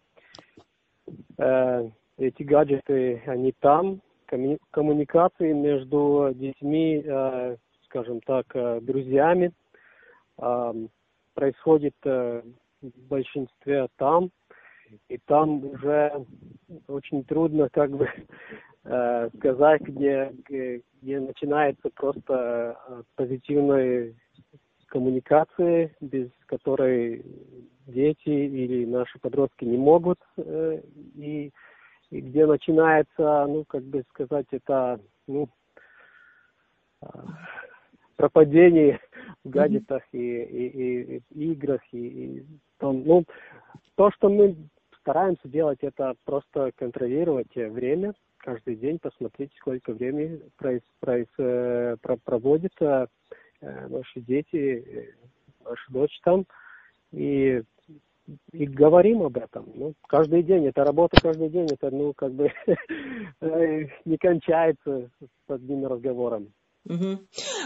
Э, 1.38 1.90
эти 2.18 2.44
гаджеты, 2.44 3.22
они 3.26 3.54
там, 3.60 4.02
коммуникации 4.72 5.52
между 5.52 6.32
детьми, 6.34 7.06
скажем 7.86 8.22
так, 8.22 8.48
друзьями, 8.84 9.52
происходит 11.34 11.94
в 12.04 12.44
большинстве 12.82 13.88
там, 13.98 14.32
и 15.10 15.18
там 15.26 15.64
уже 15.66 16.26
очень 16.88 17.24
трудно 17.26 17.68
как 17.70 17.92
бы 17.92 18.10
сказать, 18.86 19.82
где, 19.82 20.32
где 20.48 21.20
начинается 21.20 21.90
просто 21.96 22.78
позитивная 23.16 24.14
коммуникация, 24.88 25.92
без 26.00 26.30
которой 26.46 27.26
дети 27.88 28.30
или 28.30 28.86
наши 28.86 29.20
подростки 29.20 29.66
не 29.66 29.78
могут, 29.78 30.20
э, 30.38 30.82
и, 31.16 31.52
и 32.12 32.22
где 32.22 32.46
начинается, 32.46 33.46
ну, 33.46 33.66
как 33.66 33.84
бы 33.84 34.04
сказать, 34.10 34.48
это, 34.52 35.00
ну, 35.28 35.50
пропадение 38.16 39.00
в 39.44 39.50
гаджетах 39.50 40.02
и, 40.12 40.18
и, 40.18 40.68
и, 40.68 41.22
и 41.32 41.52
играх, 41.52 41.82
и, 41.92 42.08
и 42.08 42.46
там, 42.78 43.04
ну, 43.06 43.26
то, 43.96 44.12
что 44.12 44.30
мы 44.30 44.56
стараемся 45.02 45.48
делать, 45.48 45.80
это 45.82 46.16
просто 46.24 46.72
контролировать 46.76 47.54
время, 47.54 48.14
каждый 48.46 48.76
день 48.76 49.00
посмотреть, 49.00 49.52
сколько 49.60 49.92
времени 49.92 50.40
проис, 50.56 50.82
проис, 51.00 51.28
э, 51.40 51.96
проводит 52.24 52.74
э, 52.80 53.08
наши 53.62 54.22
дети, 54.22 55.16
наша 55.64 55.92
дочь 55.92 56.20
там, 56.24 56.46
и 57.12 57.64
и 58.52 58.66
говорим 58.66 59.22
об 59.22 59.38
этом. 59.38 59.72
Ну, 59.76 59.94
каждый 60.08 60.42
день, 60.42 60.66
это 60.66 60.84
работа 60.84 61.22
каждый 61.22 61.50
день, 61.50 61.68
это, 61.72 61.92
ну, 61.92 62.12
как 62.14 62.34
бы 62.34 62.52
не 64.06 64.18
кончается 64.18 65.12
с 65.22 65.52
одним 65.52 65.86
разговором. 65.86 66.52
Угу. 66.88 67.20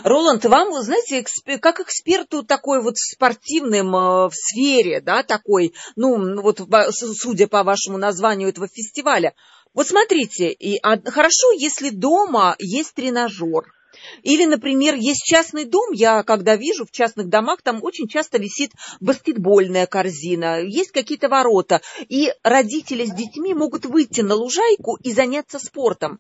Роланд, 0.05 0.45
вам, 0.45 0.71
знаете, 0.81 1.25
как 1.59 1.81
эксперту 1.81 2.43
такой 2.43 2.81
вот 2.81 2.97
спортивным 2.97 3.93
э, 3.93 4.29
в 4.29 4.31
сфере, 4.33 5.01
да, 5.01 5.23
такой, 5.23 5.73
ну, 5.97 6.41
вот 6.41 6.61
судя 6.91 7.47
по 7.47 7.63
вашему 7.63 7.97
названию 7.97 8.49
этого 8.49 8.67
фестиваля, 8.67 9.33
вот 9.73 9.87
смотрите, 9.87 10.51
и, 10.51 10.77
а, 10.81 10.99
хорошо, 10.99 11.51
если 11.51 11.89
дома 11.89 12.55
есть 12.59 12.93
тренажер, 12.93 13.73
или, 14.23 14.45
например, 14.45 14.95
есть 14.95 15.23
частный 15.23 15.65
дом, 15.65 15.91
я 15.91 16.23
когда 16.23 16.55
вижу 16.55 16.85
в 16.85 16.91
частных 16.91 17.27
домах, 17.27 17.61
там 17.61 17.79
очень 17.81 18.07
часто 18.07 18.37
висит 18.37 18.71
баскетбольная 18.99 19.87
корзина, 19.87 20.61
есть 20.61 20.91
какие-то 20.91 21.29
ворота, 21.29 21.81
и 22.07 22.31
родители 22.43 23.05
с 23.05 23.13
детьми 23.13 23.53
могут 23.53 23.85
выйти 23.85 24.21
на 24.21 24.35
лужайку 24.35 24.97
и 25.01 25.11
заняться 25.11 25.59
спортом. 25.59 26.19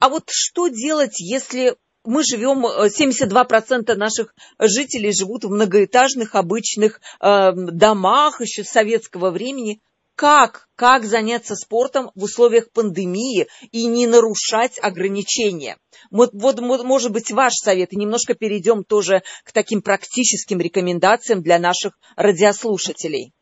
А 0.00 0.08
вот 0.08 0.24
что 0.28 0.68
делать, 0.68 1.20
если 1.20 1.76
мы 2.04 2.22
живем, 2.24 2.64
72% 2.64 3.84
э, 3.86 3.94
наших 3.94 4.34
жителей 4.58 5.12
живут 5.12 5.44
в 5.44 5.50
многоэтажных 5.50 6.34
обычных 6.34 7.00
э, 7.20 7.52
домах 7.52 8.40
еще 8.40 8.64
с 8.64 8.70
советского 8.70 9.30
времени 9.30 9.80
как, 10.20 10.68
как 10.76 11.04
заняться 11.04 11.54
спортом 11.54 12.10
в 12.14 12.24
условиях 12.24 12.70
пандемии 12.74 13.46
и 13.72 13.86
не 13.86 14.06
нарушать 14.06 14.78
ограничения. 14.82 15.76
Вот, 16.10 16.32
вот, 16.34 16.60
может 16.60 17.10
быть, 17.10 17.30
ваш 17.30 17.52
совет, 17.54 17.94
и 17.94 17.96
немножко 17.96 18.34
перейдем 18.34 18.84
тоже 18.84 19.22
к 19.46 19.52
таким 19.54 19.80
практическим 19.80 20.58
рекомендациям 20.58 21.40
для 21.40 21.58
наших 21.58 21.98
радиослушателей. 22.16 23.32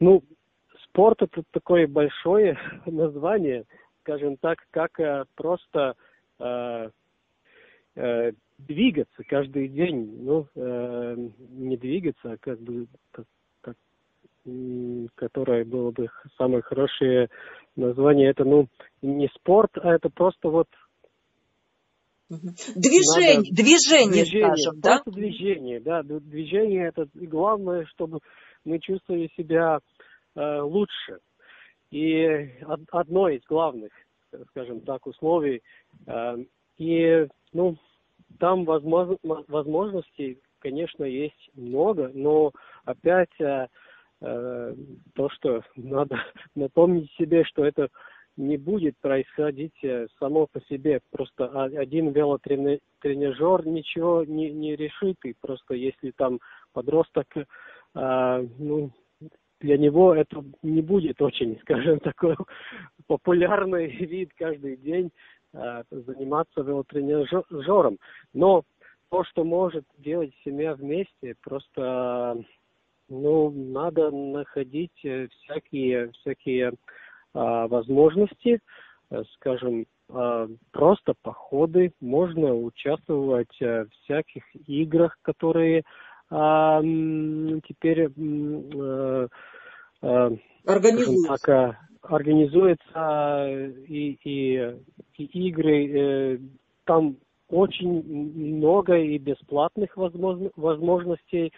Ну, 0.00 0.24
спорт 0.82 1.22
это 1.22 1.44
такое 1.52 1.86
большое 1.86 2.58
название, 2.86 3.66
скажем 4.00 4.36
так, 4.36 4.58
как 4.72 4.98
э, 4.98 5.26
просто 5.36 5.94
э, 6.40 6.90
э, 7.94 8.32
двигаться 8.58 9.22
каждый 9.28 9.68
день, 9.68 10.24
ну, 10.24 10.48
э, 10.56 11.14
не 11.50 11.76
двигаться, 11.76 12.32
а 12.32 12.36
как 12.36 12.58
бы 12.58 12.88
которое 15.14 15.64
было 15.64 15.90
бы 15.90 16.08
самое 16.36 16.62
хорошее 16.62 17.28
название, 17.76 18.30
это, 18.30 18.44
ну, 18.44 18.68
не 19.02 19.28
спорт, 19.28 19.70
а 19.80 19.94
это 19.94 20.10
просто 20.10 20.48
вот 20.48 20.68
Движение, 22.28 23.38
надо... 23.38 23.54
движение, 23.54 24.24
движение, 24.24 24.56
скажем, 24.56 24.80
да? 24.80 25.02
движение, 25.06 25.80
да, 25.80 26.02
движение 26.02 26.88
это 26.88 27.08
главное, 27.14 27.86
чтобы 27.86 28.18
мы 28.66 28.80
чувствовали 28.80 29.30
себя 29.34 29.78
э, 30.34 30.60
лучше. 30.60 31.20
И 31.90 32.50
одно 32.90 33.30
из 33.30 33.40
главных, 33.48 33.92
скажем 34.50 34.82
так, 34.82 35.06
условий. 35.06 35.62
Э, 36.06 36.36
и, 36.76 37.26
ну, 37.54 37.78
там 38.38 38.66
возможно, 38.66 39.16
возможностей, 39.22 40.38
конечно, 40.58 41.04
есть 41.04 41.50
много, 41.54 42.10
но 42.12 42.52
опять 42.84 43.32
э, 43.40 43.44
Э, 43.44 43.66
то, 44.20 45.28
что 45.30 45.62
надо 45.76 46.16
напомнить 46.54 47.10
себе, 47.12 47.44
что 47.44 47.64
это 47.64 47.88
не 48.38 48.56
будет 48.56 48.96
происходить 49.00 49.74
э, 49.82 50.06
само 50.18 50.46
по 50.46 50.60
себе. 50.62 51.00
Просто 51.10 51.64
один 51.64 52.10
велотренажер 52.12 53.66
ничего 53.66 54.24
не, 54.24 54.50
не 54.52 54.76
решит, 54.76 55.16
и 55.24 55.34
просто 55.40 55.74
если 55.74 56.12
там 56.12 56.38
подросток, 56.72 57.26
а, 57.94 58.40
ну, 58.58 58.92
для 59.60 59.76
него 59.76 60.14
это 60.14 60.44
не 60.62 60.82
будет 60.82 61.20
очень, 61.20 61.58
скажем, 61.62 61.98
такой 61.98 62.36
популярный 63.06 63.88
вид 64.06 64.30
каждый 64.36 64.76
день 64.76 65.10
а, 65.52 65.82
заниматься 65.90 66.62
велотренажером. 66.62 67.98
Но 68.32 68.62
то, 69.10 69.24
что 69.24 69.42
может 69.42 69.84
делать 69.98 70.32
семья 70.44 70.74
вместе, 70.74 71.34
просто 71.42 72.44
ну, 73.08 73.50
надо 73.50 74.10
находить 74.10 75.04
э, 75.04 75.28
всякие, 75.28 76.10
всякие 76.12 76.72
а, 77.34 77.66
возможности, 77.68 78.60
э, 79.10 79.22
скажем, 79.34 79.86
а, 80.10 80.48
просто 80.72 81.14
походы, 81.22 81.92
можно 82.00 82.54
участвовать 82.54 83.56
э, 83.60 83.84
в 83.84 83.90
всяких 84.02 84.42
играх, 84.66 85.18
которые 85.22 85.84
а, 86.30 86.82
теперь 86.82 88.08
организуются. 90.66 91.36
Так, 91.40 91.76
организуются 92.02 93.46
и, 93.88 94.18
и, 94.24 94.74
и 95.16 95.48
игры. 95.48 96.40
Там 96.84 97.16
очень 97.48 98.02
много 98.54 98.98
и 98.98 99.16
бесплатных 99.18 99.96
возможностей, 99.96 101.52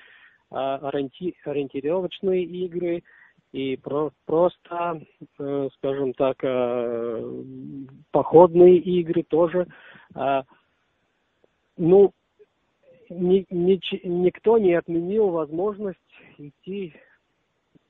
ориентировочные 0.50 2.45
игры– 2.45 3.02
и 3.52 3.76
про 3.76 4.12
просто, 4.26 5.02
э, 5.38 5.69
скажем 5.76 6.14
так, 6.14 6.37
э, 6.42 7.42
походные 8.12 8.78
игры 8.78 9.25
тоже. 9.25 9.66
Э, 10.14 10.42
ну, 11.76 12.12
ни, 13.09 13.45
ни, 13.50 14.07
никто 14.07 14.59
не 14.59 14.75
отменил 14.75 15.30
возможность 15.30 15.99
идти, 16.38 16.95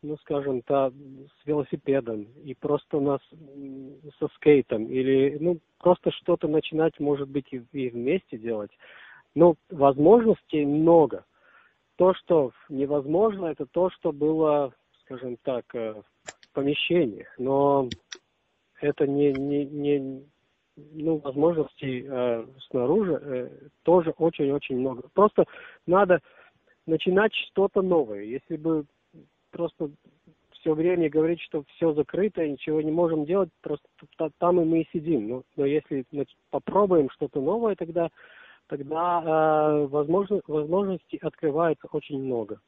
ну, 0.02 0.16
скажем 0.18 0.62
так, 0.62 0.94
с 0.94 1.46
велосипедом 1.46 2.26
и 2.42 2.54
просто 2.54 3.00
нас 3.00 3.20
со 4.18 4.28
скейтом 4.36 4.86
или, 4.86 5.36
ну, 5.40 5.58
просто 5.78 6.10
что-то 6.10 6.48
начинать, 6.48 6.98
может 6.98 7.28
быть, 7.28 7.52
и, 7.52 7.62
и 7.72 7.90
вместе 7.90 8.38
делать. 8.38 8.70
Но 9.34 9.56
возможностей 9.68 10.64
много. 10.64 11.24
То, 12.00 12.14
что 12.14 12.52
невозможно, 12.70 13.44
это 13.44 13.66
то, 13.66 13.90
что 13.90 14.10
было 14.10 14.72
скажем 15.10 15.36
так, 15.42 15.64
э, 15.74 15.92
в 15.92 16.52
помещениях, 16.54 17.28
но 17.36 17.90
это 18.80 19.06
не, 19.06 19.32
не, 19.32 19.66
не 19.66 20.24
ну, 20.76 21.18
возможностей 21.18 22.06
э, 22.08 22.46
снаружи 22.70 23.20
э, 23.20 23.50
тоже 23.82 24.14
очень-очень 24.16 24.78
много. 24.78 25.08
Просто 25.12 25.44
надо 25.86 26.20
начинать 26.86 27.34
что-то 27.34 27.82
новое. 27.82 28.22
Если 28.22 28.56
бы 28.56 28.86
просто 29.50 29.90
все 30.52 30.72
время 30.72 31.10
говорить, 31.10 31.42
что 31.42 31.64
все 31.74 31.92
закрыто, 31.92 32.48
ничего 32.48 32.80
не 32.80 32.92
можем 32.92 33.26
делать, 33.26 33.50
просто 33.60 33.84
там 34.38 34.58
и 34.58 34.64
мы 34.64 34.80
и 34.80 34.88
сидим. 34.90 35.28
Но, 35.28 35.42
но 35.56 35.66
если 35.66 36.06
попробуем 36.48 37.10
что-то 37.10 37.42
новое, 37.42 37.74
тогда, 37.74 38.08
тогда 38.70 39.20
э, 39.20 39.86
возможно, 39.88 40.40
возможностей 40.46 41.18
открывается 41.20 41.88
очень 41.90 42.22
много. 42.22 42.60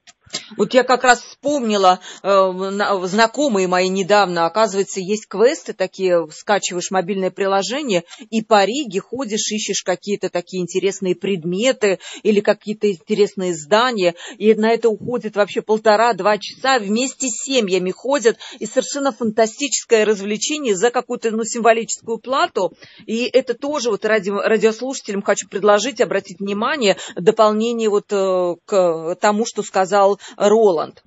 Вот 0.57 0.75
я 0.75 0.83
как 0.83 1.05
раз 1.05 1.23
вспомнила, 1.23 2.01
э, 2.23 3.07
знакомые 3.07 3.69
мои 3.69 3.89
недавно, 3.89 4.47
оказывается, 4.47 5.01
есть 5.01 5.27
квесты 5.27 5.73
такие, 5.73 6.27
скачиваешь 6.31 6.91
мобильное 6.91 7.31
приложение, 7.31 8.05
и 8.31 8.43
по 8.43 8.65
Риге 8.65 9.01
ходишь, 9.01 9.51
ищешь 9.51 9.83
какие-то 9.83 10.31
такие 10.31 10.63
интересные 10.63 11.15
предметы 11.15 11.99
или 12.23 12.41
какие-то 12.41 12.91
интересные 12.91 13.55
здания, 13.55 14.15
и 14.39 14.55
на 14.55 14.71
это 14.71 14.89
уходит 14.89 15.37
вообще 15.37 15.63
полтора-два 15.63 16.39
часа, 16.39 16.79
вместе 16.79 17.29
с 17.29 17.45
семьями 17.45 17.91
ходят, 17.91 18.39
и 18.59 18.67
совершенно 18.67 19.13
фантастическое 19.13 20.05
развлечение 20.05 20.75
за 20.75 20.91
какую-то 20.91 21.31
ну, 21.31 21.45
символическую 21.45 22.19
плату, 22.19 22.73
и 23.07 23.25
это 23.25 23.55
тоже 23.55 23.91
вот 23.91 24.05
ради, 24.05 24.31
радиослушателям 24.31 25.23
хочу 25.23 25.49
предложить, 25.49 25.92
обратить 26.01 26.41
внимание, 26.41 26.97
дополнение 27.17 27.89
вот 27.89 28.07
э, 28.13 28.55
к 28.65 29.17
тому, 29.21 29.45
что 29.47 29.63
сказал 29.63 30.19
Роланд. 30.37 31.03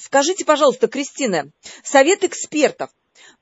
Скажите, 0.00 0.44
пожалуйста, 0.44 0.88
Кристина, 0.88 1.50
совет 1.82 2.24
экспертов. 2.24 2.90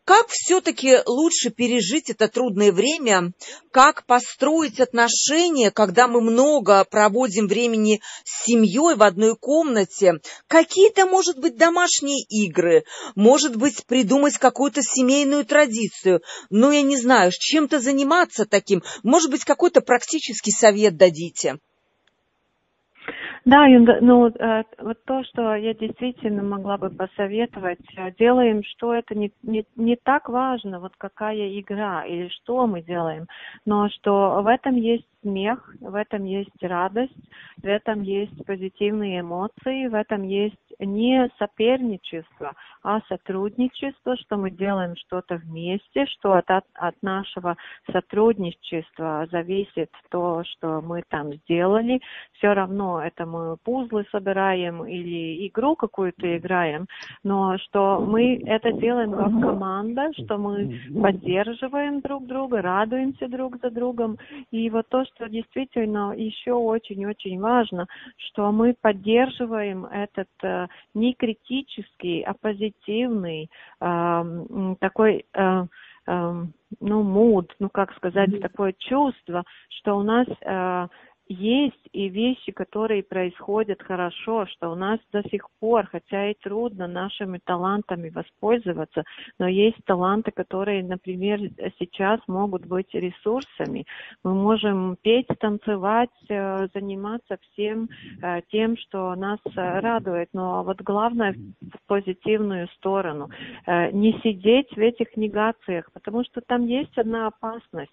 Как 0.06 0.28
все-таки 0.28 0.98
лучше 1.04 1.50
пережить 1.50 2.10
это 2.10 2.28
трудное 2.28 2.70
время? 2.70 3.32
Как 3.72 4.06
построить 4.06 4.78
отношения, 4.78 5.72
когда 5.72 6.06
мы 6.06 6.20
много 6.20 6.84
проводим 6.84 7.48
времени 7.48 8.00
с 8.24 8.44
семьей 8.44 8.94
в 8.94 9.02
одной 9.02 9.34
комнате? 9.34 10.20
Какие-то, 10.46 11.06
может 11.06 11.40
быть, 11.40 11.56
домашние 11.56 12.24
игры? 12.28 12.84
Может 13.16 13.56
быть, 13.56 13.84
придумать 13.84 14.38
какую-то 14.38 14.80
семейную 14.80 15.44
традицию? 15.44 16.22
Ну, 16.50 16.70
я 16.70 16.82
не 16.82 16.96
знаю, 16.96 17.32
чем-то 17.36 17.80
заниматься 17.80 18.46
таким? 18.46 18.84
Может 19.02 19.32
быть, 19.32 19.44
какой-то 19.44 19.80
практический 19.80 20.52
совет 20.52 20.96
дадите? 20.96 21.58
Да, 23.46 23.64
ну 23.68 24.26
э, 24.26 24.64
вот 24.80 25.04
то, 25.04 25.22
что 25.22 25.54
я 25.54 25.72
действительно 25.72 26.42
могла 26.42 26.78
бы 26.78 26.90
посоветовать, 26.90 27.78
э, 27.96 28.10
делаем, 28.18 28.64
что 28.64 28.92
это 28.92 29.14
не, 29.14 29.32
не, 29.44 29.64
не 29.76 29.94
так 29.94 30.28
важно, 30.28 30.80
вот 30.80 30.94
какая 30.98 31.56
игра 31.60 32.04
или 32.04 32.26
что 32.26 32.66
мы 32.66 32.82
делаем, 32.82 33.28
но 33.64 33.88
что 33.88 34.42
в 34.42 34.48
этом 34.48 34.74
есть 34.74 35.06
смех, 35.22 35.74
в 35.80 35.94
этом 35.94 36.24
есть 36.24 36.60
радость, 36.60 37.12
в 37.56 37.66
этом 37.66 38.02
есть 38.02 38.44
позитивные 38.46 39.20
эмоции, 39.20 39.86
в 39.86 39.94
этом 39.94 40.22
есть 40.24 40.56
не 40.78 41.28
соперничество, 41.38 42.52
а 42.82 43.00
сотрудничество, 43.08 44.16
что 44.16 44.36
мы 44.36 44.50
делаем 44.50 44.94
что-то 44.96 45.36
вместе, 45.36 46.06
что 46.06 46.34
от, 46.34 46.50
от 46.50 47.02
нашего 47.02 47.56
сотрудничества 47.90 49.26
зависит 49.30 49.90
то, 50.10 50.44
что 50.44 50.80
мы 50.82 51.02
там 51.08 51.32
сделали. 51.34 52.00
Все 52.34 52.52
равно 52.52 53.02
это 53.02 53.26
мы 53.36 53.56
пузлы 53.58 54.04
собираем 54.10 54.84
или 54.84 55.46
игру 55.48 55.76
какую-то 55.76 56.36
играем, 56.36 56.86
но 57.22 57.58
что 57.58 58.00
мы 58.00 58.42
это 58.46 58.72
делаем 58.72 59.12
как 59.12 59.30
команда, 59.40 60.10
что 60.14 60.38
мы 60.38 60.80
поддерживаем 61.00 62.00
друг 62.00 62.26
друга, 62.26 62.62
радуемся 62.62 63.28
друг 63.28 63.58
за 63.62 63.70
другом. 63.70 64.18
И 64.50 64.70
вот 64.70 64.88
то, 64.88 65.04
что 65.04 65.28
действительно 65.28 66.14
еще 66.16 66.52
очень-очень 66.52 67.40
важно, 67.40 67.86
что 68.16 68.52
мы 68.52 68.74
поддерживаем 68.80 69.86
этот 69.86 70.28
э, 70.42 70.66
не 70.94 71.14
критический, 71.14 72.22
а 72.22 72.34
позитивный 72.34 73.50
э, 73.80 74.74
такой 74.80 75.24
э, 75.32 75.66
э, 76.06 76.44
ну, 76.80 77.02
муд, 77.02 77.54
ну, 77.58 77.68
как 77.70 77.94
сказать, 77.96 78.28
mm-hmm. 78.30 78.40
такое 78.40 78.74
чувство, 78.78 79.44
что 79.68 79.96
у 79.98 80.02
нас 80.02 80.26
э, 80.40 80.88
есть 81.28 81.88
и 81.92 82.08
вещи, 82.08 82.52
которые 82.52 83.02
происходят 83.02 83.82
хорошо, 83.82 84.46
что 84.46 84.70
у 84.70 84.74
нас 84.74 85.00
до 85.12 85.22
сих 85.28 85.48
пор, 85.60 85.86
хотя 85.86 86.30
и 86.30 86.34
трудно 86.34 86.86
нашими 86.86 87.40
талантами 87.44 88.10
воспользоваться, 88.10 89.02
но 89.38 89.48
есть 89.48 89.78
таланты, 89.84 90.30
которые, 90.30 90.84
например, 90.84 91.40
сейчас 91.78 92.20
могут 92.28 92.66
быть 92.66 92.92
ресурсами. 92.94 93.86
Мы 94.22 94.34
можем 94.34 94.96
петь, 95.02 95.26
танцевать, 95.40 96.10
э, 96.28 96.68
заниматься 96.74 97.38
всем 97.52 97.88
э, 98.22 98.42
тем, 98.50 98.76
что 98.76 99.14
нас 99.14 99.40
радует, 99.54 100.28
но 100.32 100.62
вот 100.62 100.80
главное 100.82 101.34
в 101.60 101.86
позитивную 101.86 102.68
сторону. 102.76 103.30
Э, 103.66 103.90
не 103.90 104.12
сидеть 104.22 104.70
в 104.70 104.78
этих 104.78 105.16
негациях, 105.16 105.90
потому 105.92 106.24
что 106.24 106.40
там 106.40 106.66
есть 106.66 106.96
одна 106.96 107.26
опасность 107.26 107.90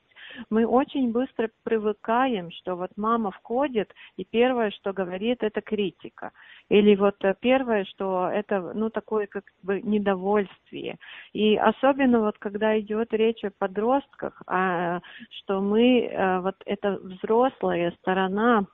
мы 0.50 0.66
очень 0.66 1.12
быстро 1.12 1.50
привыкаем, 1.64 2.52
что 2.52 2.76
вот 2.76 2.92
мама 2.96 3.32
входит, 3.32 3.94
и 4.18 4.26
первое, 4.26 4.72
что 4.72 4.94
говорит, 4.94 5.44
это 5.44 5.62
критика. 5.62 6.32
Или 6.70 6.96
вот 6.96 7.16
э, 7.24 7.36
первое, 7.40 7.86
что 7.86 8.30
это, 8.30 8.72
ну, 8.74 8.90
такое 8.90 9.28
как 9.28 9.44
бы 9.62 9.82
недовольствие. 9.82 10.98
И 11.34 11.56
особенно 11.56 12.22
вот 12.22 12.38
когда 12.40 12.80
идет 12.80 13.14
речь 13.14 13.44
о 13.44 13.52
подростках, 13.52 14.42
а, 14.48 15.02
что 15.30 15.62
мы, 15.62 16.06
э, 16.06 16.40
вот 16.40 16.56
эта 16.66 16.98
взрослая 17.02 17.92
сторона, 18.00 18.66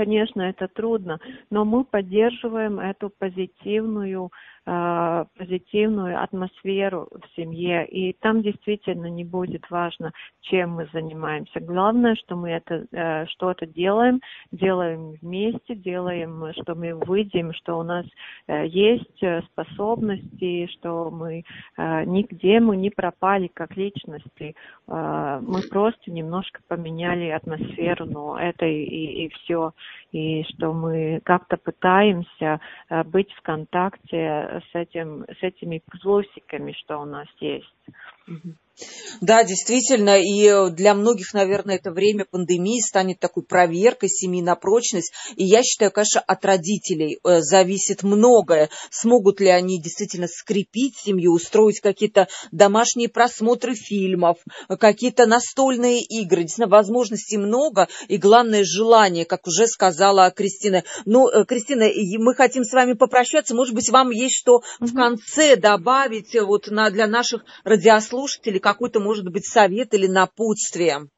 Конечно, 0.00 0.40
это 0.40 0.66
трудно, 0.66 1.18
но 1.50 1.66
мы 1.66 1.84
поддерживаем 1.84 2.80
эту 2.80 3.10
позитивную 3.10 4.30
э, 4.66 5.24
позитивную 5.36 6.22
атмосферу 6.22 7.08
в 7.10 7.36
семье. 7.36 7.86
И 7.86 8.12
там 8.14 8.42
действительно 8.42 9.06
не 9.06 9.24
будет 9.24 9.68
важно, 9.70 10.12
чем 10.40 10.70
мы 10.70 10.88
занимаемся. 10.92 11.60
Главное, 11.60 12.14
что 12.14 12.36
мы 12.36 12.50
это 12.50 12.86
э, 12.92 13.26
что-то 13.26 13.66
делаем, 13.66 14.20
делаем 14.52 15.12
вместе, 15.20 15.74
делаем, 15.74 16.52
что 16.60 16.74
мы 16.74 16.94
выйдем, 16.94 17.52
что 17.54 17.78
у 17.78 17.82
нас 17.82 18.06
э, 18.46 18.66
есть 18.66 19.22
э, 19.22 19.42
способности, 19.52 20.68
что 20.78 21.10
мы 21.10 21.44
э, 21.76 22.04
нигде 22.04 22.60
мы 22.60 22.76
не 22.76 22.90
пропали 22.90 23.48
как 23.48 23.76
личности. 23.76 24.54
Э, 24.88 25.40
мы 25.42 25.62
просто 25.62 26.10
немножко 26.10 26.60
поменяли 26.68 27.28
атмосферу, 27.28 28.06
но 28.06 28.38
это 28.38 28.66
и, 28.66 28.82
и, 28.82 29.26
и 29.26 29.28
все. 29.30 29.72
И 30.12 30.44
что 30.44 30.72
мы 30.72 31.20
как-то 31.24 31.56
пытаемся 31.56 32.60
э, 32.88 33.04
быть 33.04 33.32
в 33.32 33.42
контакте 33.42 34.62
с, 34.70 34.74
этим, 34.74 35.24
с 35.24 35.42
этими 35.42 35.82
плюсиками, 35.90 36.72
что 36.72 36.98
у 36.98 37.04
нас 37.04 37.28
есть. 37.40 37.74
Да, 39.20 39.44
действительно, 39.44 40.18
и 40.18 40.70
для 40.70 40.94
многих, 40.94 41.34
наверное, 41.34 41.76
это 41.76 41.90
время 41.90 42.24
пандемии 42.24 42.80
станет 42.80 43.20
такой 43.20 43.42
проверкой 43.42 44.08
семьи 44.08 44.42
на 44.42 44.56
прочность. 44.56 45.12
И 45.36 45.44
я 45.44 45.62
считаю, 45.62 45.90
конечно, 45.90 46.20
от 46.20 46.44
родителей 46.44 47.18
э, 47.22 47.40
зависит 47.40 48.02
многое. 48.02 48.70
Смогут 48.90 49.40
ли 49.40 49.48
они 49.48 49.80
действительно 49.80 50.26
скрепить 50.26 50.96
семью, 50.96 51.32
устроить 51.32 51.80
какие-то 51.80 52.28
домашние 52.50 53.08
просмотры 53.08 53.74
фильмов, 53.74 54.38
какие-то 54.68 55.26
настольные 55.26 56.00
игры. 56.00 56.42
Действительно, 56.42 56.68
возможностей 56.68 57.36
много, 57.36 57.88
и 58.08 58.16
главное 58.16 58.64
желание, 58.64 59.24
как 59.24 59.46
уже 59.46 59.66
сказала 59.66 60.30
Кристина. 60.30 60.84
Ну, 61.04 61.28
э, 61.28 61.44
Кристина, 61.44 61.88
мы 62.18 62.34
хотим 62.34 62.64
с 62.64 62.72
вами 62.72 62.94
попрощаться. 62.94 63.54
Может 63.54 63.74
быть, 63.74 63.90
вам 63.90 64.10
есть 64.10 64.36
что 64.36 64.62
в 64.78 64.94
конце 64.94 65.56
добавить 65.56 66.34
э, 66.34 66.42
вот 66.42 66.68
на, 66.68 66.90
для 66.90 67.06
наших 67.06 67.44
радиослушателей, 67.64 68.60
какой-то, 68.72 69.00
может 69.00 69.30
быть, 69.30 69.46
совет 69.46 69.94
или 69.94 70.06
напутствие? 70.06 71.08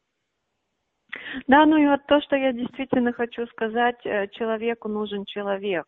Да, 1.46 1.66
ну 1.66 1.76
и 1.76 1.86
вот 1.86 2.00
то, 2.06 2.20
что 2.22 2.36
я 2.36 2.52
действительно 2.52 3.12
хочу 3.12 3.46
сказать, 3.48 3.98
э, 4.04 4.28
человеку 4.28 4.88
нужен 4.88 5.24
человек. 5.26 5.86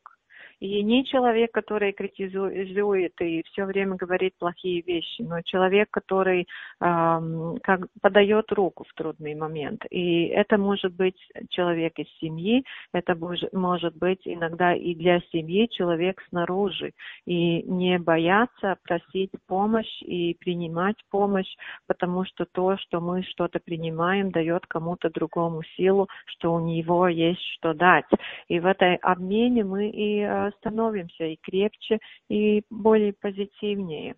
И 0.61 0.83
не 0.83 1.05
человек, 1.05 1.53
который 1.53 1.93
критизует 1.93 3.21
и 3.21 3.43
все 3.47 3.65
время 3.65 3.97
говорит 3.97 4.35
плохие 4.39 4.83
вещи, 4.83 5.23
но 5.23 5.41
человек, 5.43 5.89
который 5.91 6.47
эм, 6.81 7.59
как 7.63 7.81
подает 8.01 8.51
руку 8.53 8.85
в 8.89 8.95
трудный 8.95 9.35
момент. 9.35 9.85
И 9.91 10.27
это 10.27 10.59
может 10.59 10.95
быть 10.95 11.17
человек 11.51 11.99
из 11.99 12.07
семьи, 12.21 12.65
это 12.93 13.17
может 13.53 13.97
быть 13.97 14.21
иногда 14.25 14.75
и 14.75 14.95
для 14.95 15.21
семьи 15.33 15.69
человек 15.71 16.23
снаружи. 16.29 16.93
И 17.27 17.63
не 17.63 17.99
бояться 17.99 18.77
просить 18.85 19.31
помощь 19.47 20.03
и 20.03 20.35
принимать 20.35 20.97
помощь, 21.11 21.53
потому 21.87 22.25
что 22.25 22.45
то, 22.45 22.77
что 22.79 23.01
мы 23.01 23.23
что-то 23.23 23.61
принимаем, 23.61 24.31
дает 24.31 24.67
кому-то 24.67 25.11
другому 25.11 25.63
силу, 25.77 26.09
что 26.27 26.55
у 26.55 26.61
него 26.61 27.09
есть 27.09 27.43
что 27.57 27.75
дать. 27.75 28.05
И 28.49 28.61
в 28.61 28.67
этой 28.67 28.97
обмене 28.97 29.65
мы 29.65 29.89
и 29.89 30.21
э, 30.21 30.51
становимся 30.59 31.25
и 31.25 31.37
крепче, 31.37 31.99
и 32.29 32.63
более 32.71 33.13
позитивнее. 33.13 34.17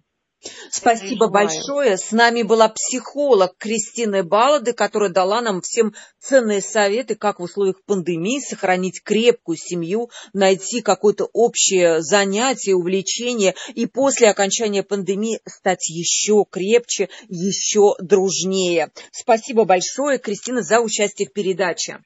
Спасибо 0.70 1.28
большое. 1.28 1.96
С 1.96 2.12
нами 2.12 2.42
была 2.42 2.68
психолог 2.68 3.56
Кристина 3.56 4.22
Балады, 4.22 4.72
которая 4.72 5.10
дала 5.10 5.40
нам 5.40 5.60
всем 5.60 5.94
ценные 6.18 6.60
советы, 6.60 7.14
как 7.14 7.40
в 7.40 7.42
условиях 7.42 7.82
пандемии 7.84 8.40
сохранить 8.40 9.02
крепкую 9.02 9.56
семью, 9.56 10.10
найти 10.32 10.82
какое-то 10.82 11.28
общее 11.32 12.02
занятие, 12.02 12.74
увлечение 12.74 13.54
и 13.74 13.86
после 13.86 14.28
окончания 14.28 14.82
пандемии 14.82 15.40
стать 15.46 15.88
еще 15.88 16.44
крепче, 16.48 17.08
еще 17.28 17.94
дружнее. 17.98 18.90
Спасибо 19.12 19.64
большое, 19.64 20.18
Кристина, 20.18 20.62
за 20.62 20.80
участие 20.80 21.28
в 21.28 21.32
передаче. 21.32 22.00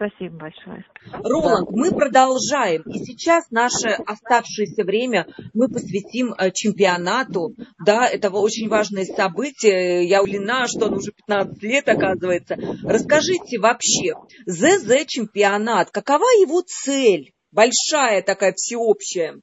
Спасибо 0.00 0.38
большое. 0.38 0.82
Роланд, 1.12 1.68
мы 1.72 1.90
продолжаем. 1.90 2.80
И 2.86 3.00
сейчас 3.04 3.50
наше 3.50 3.90
оставшееся 4.06 4.82
время 4.82 5.26
мы 5.52 5.68
посвятим 5.68 6.32
э, 6.32 6.50
чемпионату. 6.52 7.50
Да, 7.84 8.08
это 8.08 8.30
очень 8.30 8.70
важное 8.70 9.04
событие. 9.04 10.04
Я 10.08 10.22
удивлена, 10.22 10.64
что 10.68 10.86
он 10.86 10.94
уже 10.94 11.12
15 11.12 11.62
лет, 11.64 11.86
оказывается. 11.86 12.56
Расскажите 12.82 13.58
вообще, 13.58 14.14
ЗЗ 14.46 15.04
чемпионат, 15.06 15.90
какова 15.90 16.24
его 16.40 16.62
цель? 16.62 17.34
Большая 17.52 18.22
такая, 18.22 18.54
всеобщая. 18.56 19.34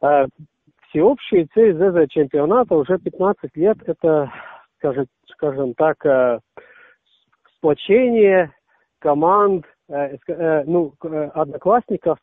А, 0.00 0.24
всеобщая 0.88 1.46
цель 1.54 1.72
ЗЗ 1.72 2.10
чемпионата 2.10 2.74
уже 2.74 2.98
15 2.98 3.48
лет, 3.54 3.76
это, 3.86 4.32
скажем, 4.78 5.06
скажем 5.28 5.74
так, 5.74 6.04
э, 6.04 6.40
сплочение 7.58 8.55
команд, 9.06 9.64
э, 9.88 10.16
э, 10.26 10.64
ну, 10.66 10.92
э, 11.04 11.30
одноклассников 11.32 12.18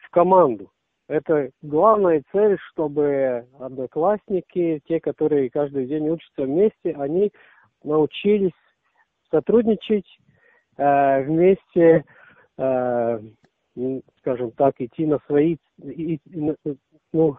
в 0.00 0.10
команду. 0.10 0.70
Это 1.06 1.50
главная 1.60 2.22
цель, 2.32 2.56
чтобы 2.70 3.46
одноклассники, 3.60 4.80
те, 4.88 4.98
которые 4.98 5.50
каждый 5.50 5.84
день 5.84 6.08
учатся 6.08 6.44
вместе, 6.44 6.92
они 6.96 7.32
научились 7.84 8.58
сотрудничать 9.30 10.06
э, 10.78 11.22
вместе, 11.24 12.04
э, 12.56 13.20
скажем 14.20 14.52
так, 14.52 14.74
идти 14.78 15.04
на 15.04 15.18
свои, 15.26 15.58
и, 15.82 16.18
ну, 17.12 17.36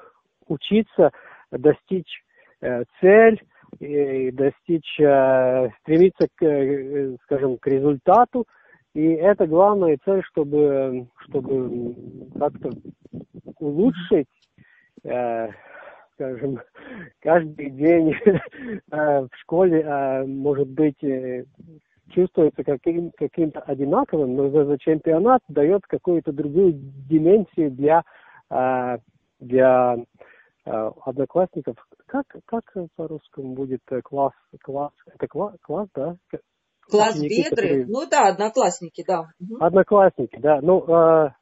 учиться 0.47 1.09
достичь 1.49 2.21
э, 2.61 2.83
цель 3.01 3.41
и 3.79 4.29
достичь, 4.29 4.99
э, 4.99 5.69
стремиться 5.79 6.27
к, 6.35 6.45
э, 6.45 7.17
скажем, 7.23 7.57
к 7.57 7.65
результату, 7.65 8.45
и 8.93 9.05
это 9.13 9.47
главная 9.47 9.97
цель, 10.05 10.21
чтобы, 10.23 11.07
чтобы 11.25 11.95
как-то 12.37 12.69
улучшить, 13.59 14.27
э, 15.03 15.49
скажем, 16.13 16.59
каждый 17.19 17.71
день 17.71 18.15
э, 18.91 19.21
в 19.21 19.29
школе, 19.41 19.81
э, 19.81 20.25
может 20.25 20.67
быть, 20.67 21.03
э, 21.03 21.45
чувствуется 22.09 22.63
каким, 22.63 23.11
каким-то 23.11 23.61
одинаковым, 23.61 24.35
но 24.35 24.49
за, 24.49 24.65
за 24.65 24.77
чемпионат 24.77 25.41
дает 25.47 25.81
какую-то 25.87 26.31
другую 26.31 26.73
дименсию 26.73 27.71
для, 27.71 28.03
э, 28.51 28.97
для 29.39 29.97
э, 30.65 30.91
одноклассников. 31.03 31.77
Как, 32.05 32.27
как 32.45 32.71
по-русскому 32.95 33.55
будет 33.55 33.81
класс? 34.03 34.33
Класс? 34.61 34.93
Это 35.15 35.27
класс, 35.27 35.55
класс 35.63 35.89
да? 35.95 36.15
Класс 36.89 37.19
Бедры? 37.19 37.49
Которые... 37.49 37.85
Ну 37.87 38.07
да, 38.09 38.29
одноклассники, 38.29 39.03
да. 39.07 39.29
Одноклассники, 39.59 40.37
да. 40.39 40.59
Ну, 40.61 40.83
а, 40.91 41.35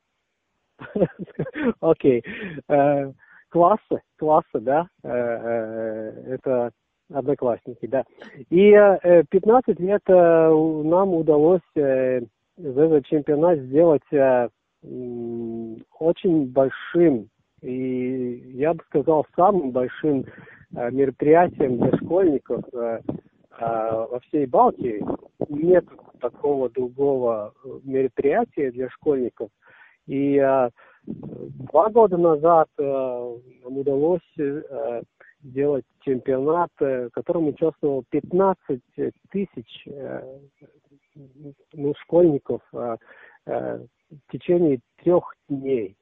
окей. 1.79 2.23
Э, 2.67 3.11
классы, 3.49 4.01
классы, 4.17 4.59
да, 4.59 4.87
э, 5.03 5.09
э, 5.09 6.35
это 6.35 6.71
одноклассники, 7.13 7.87
да. 7.87 8.03
И 8.49 8.71
15 8.71 9.79
лет 9.79 10.01
нам 10.07 11.13
удалось 11.13 11.59
этот 11.75 13.05
чемпионат 13.05 13.59
сделать 13.59 14.01
очень 15.99 16.45
большим 16.47 17.27
и 17.61 18.53
я 18.55 18.73
бы 18.73 18.81
сказал 18.85 19.25
самым 19.35 19.71
большим 19.71 20.25
мероприятием 20.71 21.77
для 21.77 21.95
школьников 21.97 22.63
во 23.61 24.19
всей 24.21 24.45
Балтии 24.45 25.03
нет 25.49 25.85
такого 26.19 26.69
другого 26.69 27.53
мероприятия 27.83 28.71
для 28.71 28.89
школьников. 28.89 29.49
И 30.07 30.37
а, 30.39 30.69
два 31.05 31.89
года 31.89 32.17
назад 32.17 32.67
а, 32.79 33.37
нам 33.63 33.77
удалось 33.77 34.21
а, 34.39 35.01
сделать 35.43 35.85
чемпионат, 36.01 36.69
в 36.79 37.09
котором 37.09 37.47
участвовало 37.47 38.03
15 38.09 38.81
тысяч 39.31 39.87
ну, 41.73 41.93
школьников 42.01 42.61
в 42.71 42.99
течение 44.31 44.79
трех 45.03 45.33
дней. 45.49 45.97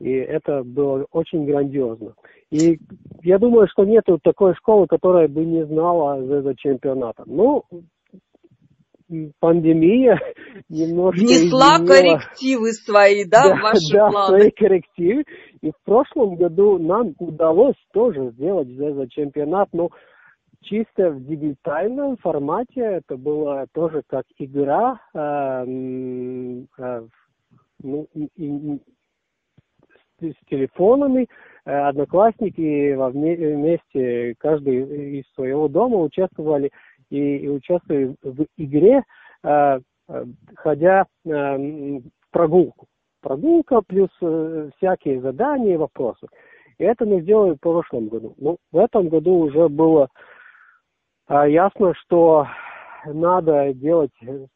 И 0.00 0.10
это 0.10 0.62
было 0.64 1.06
очень 1.12 1.46
грандиозно. 1.46 2.14
И 2.50 2.78
я 3.22 3.38
думаю, 3.38 3.68
что 3.70 3.84
нет 3.84 4.04
такой 4.22 4.54
школы, 4.54 4.86
которая 4.86 5.28
бы 5.28 5.44
не 5.44 5.64
знала 5.66 6.22
за 6.22 6.54
чемпионата. 6.56 7.24
Ну, 7.26 7.64
пандемия 9.40 10.18
немножко 10.68 11.20
Внесла 11.20 11.76
изменила... 11.76 11.86
коррективы 11.86 12.72
свои, 12.72 13.24
да, 13.24 13.48
да 13.48 13.56
в 13.56 13.60
ваши 13.60 13.92
да, 13.92 14.10
планы? 14.10 14.38
свои 14.38 14.50
коррективы. 14.50 15.24
И 15.62 15.70
в 15.70 15.84
прошлом 15.84 16.36
году 16.36 16.78
нам 16.78 17.14
удалось 17.18 17.76
тоже 17.92 18.30
сделать 18.32 18.68
за 18.68 19.08
чемпионат, 19.08 19.68
но 19.72 19.90
чисто 20.62 21.10
в 21.10 21.24
дигитальном 21.24 22.16
формате. 22.18 22.80
Это 22.80 23.16
было 23.16 23.66
тоже 23.72 24.02
как 24.06 24.24
игра. 24.38 25.00
Э, 25.14 25.64
э, 26.78 27.02
ну, 27.82 28.06
и, 28.14 28.80
с 30.32 30.48
телефонами, 30.48 31.28
одноклассники 31.64 32.94
вместе, 32.94 34.34
каждый 34.38 35.20
из 35.20 35.24
своего 35.34 35.68
дома 35.68 35.98
участвовали 35.98 36.70
и, 37.10 37.36
и 37.38 37.48
участвовали 37.48 38.16
в 38.22 38.46
игре, 38.56 39.02
ходя 40.56 41.06
в 41.24 42.02
прогулку. 42.30 42.86
Прогулка 43.20 43.80
плюс 43.86 44.10
всякие 44.76 45.20
задания 45.20 45.74
и 45.74 45.78
вопросы. 45.78 46.26
И 46.78 46.84
это 46.84 47.06
мы 47.06 47.20
сделали 47.22 47.54
в 47.54 47.60
прошлом 47.60 48.08
году. 48.08 48.34
Ну, 48.36 48.56
в 48.72 48.78
этом 48.78 49.08
году 49.08 49.38
уже 49.38 49.68
было 49.68 50.08
ясно, 51.28 51.94
что 51.94 52.46
надо 53.06 53.72
делать 53.74 54.12
э, 54.22 54.46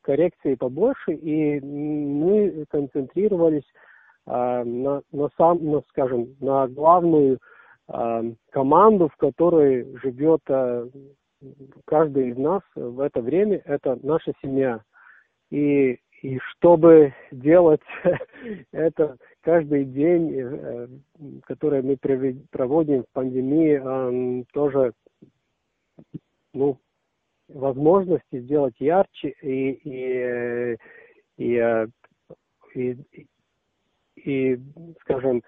коррекции 0.00 0.54
побольше, 0.54 1.12
и 1.12 1.60
мы 1.60 2.64
концентрировались 2.68 3.64
на, 4.26 5.02
на 5.10 5.28
сам, 5.36 5.64
на, 5.64 5.82
скажем, 5.90 6.36
на 6.40 6.68
главную 6.68 7.38
а, 7.88 8.22
команду, 8.50 9.08
в 9.08 9.16
которой 9.16 9.86
живет 9.98 10.40
а, 10.48 10.88
каждый 11.84 12.30
из 12.30 12.38
нас 12.38 12.62
в 12.74 13.00
это 13.00 13.20
время, 13.20 13.60
это 13.64 13.98
наша 14.02 14.32
семья. 14.40 14.80
И, 15.50 15.98
и 16.22 16.38
чтобы 16.38 17.12
делать 17.30 17.82
это 18.72 19.16
каждый 19.42 19.84
день, 19.84 20.32
э, 20.34 20.88
который 21.44 21.82
мы 21.82 21.98
проводим 22.50 23.02
в 23.02 23.08
пандемии, 23.12 24.44
тоже 24.52 24.92
ну, 26.54 26.78
возможности 27.48 28.40
сделать 28.40 28.76
ярче 28.78 29.34
и, 29.42 29.72
и, 29.72 30.76
и, 31.36 31.56
э, 31.56 31.86
и, 32.74 32.96
и 34.24 34.58
скажем, 35.00 35.42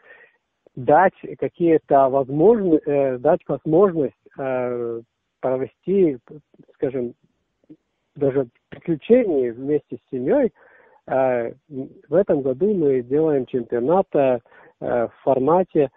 дать 0.77 1.15
какие-то 1.39 2.09
возможности, 2.09 2.89
э, 2.89 3.19
дать 3.19 3.41
возможность 3.47 4.15
э, 4.39 5.01
провести, 5.41 6.19
скажем, 6.75 7.15
даже 8.17 8.49
приключения 8.71 9.53
вместе 9.53 9.97
с 9.97 10.11
семьей. 10.11 10.53
В 11.07 12.15
этом 12.15 12.41
году 12.41 12.73
мы 12.73 13.03
делаем 13.03 13.45
чемпионат 13.45 14.07
в 14.81 15.13
формате 15.23 15.91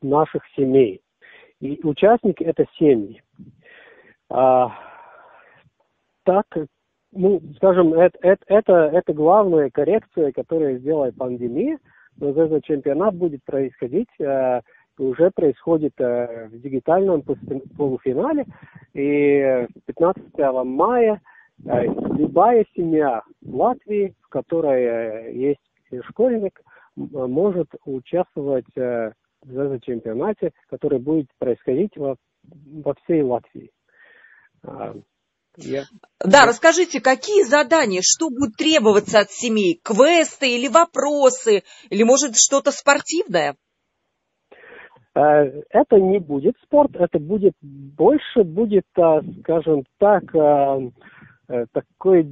наших 0.00 0.42
семей. 0.56 1.02
И 1.60 1.78
участники 1.82 2.42
это 2.42 2.64
семьи. 2.78 3.22
А, 4.30 4.72
так, 6.24 6.46
ну, 7.12 7.40
скажем, 7.56 7.94
это, 7.94 8.16
это, 8.22 8.44
это, 8.46 8.72
это 8.92 9.12
главная 9.12 9.70
коррекция, 9.70 10.32
которая 10.32 10.78
сделает 10.78 11.16
пандемия, 11.16 11.78
но 12.16 12.30
этот 12.30 12.64
чемпионат 12.64 13.14
будет 13.14 13.42
происходить, 13.44 14.08
э, 14.20 14.60
уже 14.98 15.30
происходит 15.30 15.94
э, 15.98 16.48
в 16.48 16.60
дигитальном 16.60 17.22
полуфинале, 17.76 18.44
и 18.94 19.66
15 19.86 20.24
мая 20.64 21.20
э, 21.64 21.84
любая 22.16 22.64
семья 22.76 23.22
в 23.42 23.56
Латвии, 23.56 24.14
в 24.22 24.28
которой 24.28 24.82
э, 24.82 25.32
есть 25.34 26.04
школьник, 26.04 26.60
может 26.96 27.68
участвовать 27.84 28.76
э, 28.76 29.12
в 29.42 29.80
чемпионате, 29.80 30.52
который 30.68 30.98
будет 30.98 31.28
происходить 31.38 31.96
во, 31.96 32.16
во 32.44 32.94
всей 32.94 33.22
Латвии. 33.22 33.70
Я... 35.62 35.84
Да, 36.24 36.46
расскажите, 36.46 37.00
какие 37.00 37.44
задания, 37.44 38.00
что 38.02 38.28
будет 38.30 38.56
требоваться 38.56 39.20
от 39.20 39.30
семей? 39.30 39.80
Квесты 39.82 40.56
или 40.56 40.68
вопросы? 40.68 41.62
Или, 41.90 42.02
может, 42.02 42.36
что-то 42.36 42.72
спортивное? 42.72 43.56
А, 45.14 45.44
это 45.70 45.96
не 45.96 46.18
будет 46.18 46.54
спорт, 46.64 46.92
это 46.94 47.18
будет 47.18 47.54
больше 47.60 48.44
будет, 48.44 48.86
а, 48.96 49.20
скажем 49.42 49.84
так, 49.98 50.22
Э, 51.50 51.66
такой 51.72 52.22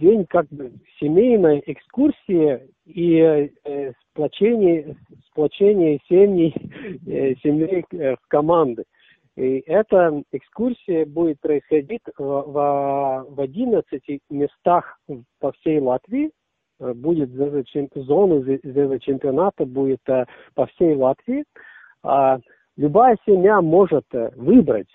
день 0.00 0.24
как 0.30 0.48
бы 0.48 0.72
семейной 0.98 1.62
экскурсии 1.66 2.70
и 2.86 3.18
э, 3.18 3.92
сплочение, 4.08 4.96
сплочение 5.26 6.00
семьи, 6.08 6.54
э, 7.06 7.34
семей 7.42 7.84
э, 7.92 8.14
в 8.14 8.28
команды. 8.28 8.84
И 9.36 9.60
эта 9.66 10.22
экскурсия 10.32 11.06
будет 11.06 11.40
происходить 11.40 12.02
в, 12.18 12.22
в, 12.22 13.26
в 13.30 13.40
11 13.40 14.20
местах 14.30 14.98
по 15.40 15.52
всей 15.52 15.80
Латвии. 15.80 16.30
Э, 16.80 16.92
будет 16.92 17.30
зона 17.30 19.00
чемпионата 19.00 19.64
будет 19.64 20.06
э, 20.08 20.26
по 20.54 20.66
всей 20.66 20.94
Латвии. 20.94 21.44
А 22.02 22.38
любая 22.76 23.16
семья 23.24 23.62
может 23.62 24.06
выбрать 24.12 24.90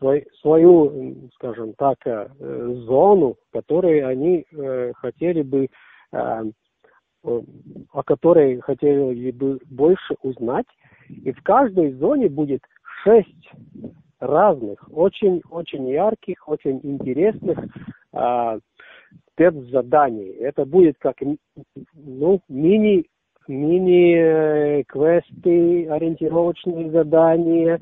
свой, 0.00 0.26
свою, 0.40 1.28
скажем 1.34 1.74
так, 1.74 1.98
э, 2.04 2.28
зону, 2.86 3.36
которой 3.52 4.00
они 4.00 4.46
э, 4.50 4.92
хотели 4.96 5.42
бы, 5.42 5.68
э, 6.12 6.44
о 7.22 8.02
которой 8.02 8.60
хотели 8.60 9.30
бы 9.30 9.60
больше 9.66 10.16
узнать. 10.22 10.66
И 11.08 11.32
в 11.32 11.42
каждой 11.42 11.92
зоне 11.92 12.28
будет 12.28 12.62
шесть 13.02 13.50
разных, 14.18 14.84
очень-очень 14.90 15.88
ярких, 15.88 16.48
очень 16.48 16.80
интересных 16.82 17.58
э, 18.12 18.58
спецзаданий. 19.32 20.30
Это 20.40 20.64
будет 20.64 20.96
как 20.98 21.16
ну, 21.94 22.40
мини 22.48 23.06
мини-квесты, 23.48 24.84
ориентировочные 25.88 26.90
задания, 26.90 27.80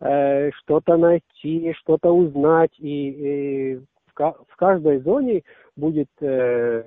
Э, 0.00 0.50
что-то 0.52 0.96
найти, 0.96 1.74
что-то 1.74 2.10
узнать. 2.10 2.72
И, 2.78 3.10
и 3.10 3.76
в, 3.76 3.84
в 4.16 4.56
каждой 4.56 5.00
зоне 5.00 5.42
будет 5.76 6.08
э, 6.20 6.82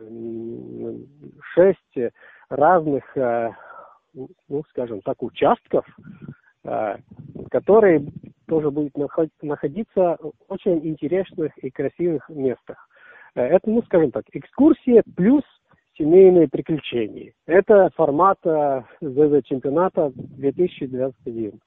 шесть 1.54 2.12
разных, 2.50 3.04
э, 3.16 3.52
ну, 4.14 4.64
скажем 4.70 5.02
так, 5.02 5.22
участков, 5.24 5.86
которые 7.54 8.04
тоже 8.48 8.72
будут 8.72 8.98
находиться 9.44 10.18
в 10.20 10.32
очень 10.48 10.88
интересных 10.88 11.56
и 11.60 11.70
красивых 11.70 12.28
местах. 12.30 12.90
Это, 13.36 13.70
ну, 13.70 13.84
скажем 13.84 14.10
так, 14.10 14.24
экскурсия 14.32 15.04
плюс 15.16 15.44
семейные 15.96 16.48
приключения. 16.48 17.34
Это 17.46 17.92
формат 17.96 18.40
э, 18.44 18.82
чемпионата 19.44 20.12
2021 20.16 21.60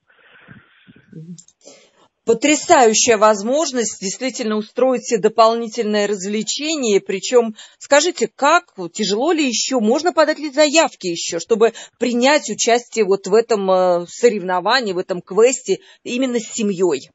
потрясающая 2.27 3.17
возможность 3.17 4.03
действительно 4.03 4.57
устроить 4.57 5.07
себе 5.07 5.21
дополнительное 5.21 6.09
развлечение. 6.09 7.01
Причем, 7.01 7.55
скажите, 7.79 8.29
как, 8.29 8.75
тяжело 8.93 9.33
ли 9.33 9.47
еще, 9.47 9.79
можно 9.79 10.13
подать 10.13 10.39
ли 10.39 10.51
заявки 10.51 11.07
еще, 11.07 11.39
чтобы 11.39 11.71
принять 11.99 12.51
участие 12.51 13.05
вот 13.05 13.27
в 13.29 13.35
этом 13.35 13.71
э, 13.71 14.07
соревновании, 14.09 14.93
в 14.93 14.99
этом 14.99 15.23
квесте 15.23 15.79
именно 16.03 16.39
с 16.39 16.53
семьей? 16.53 17.11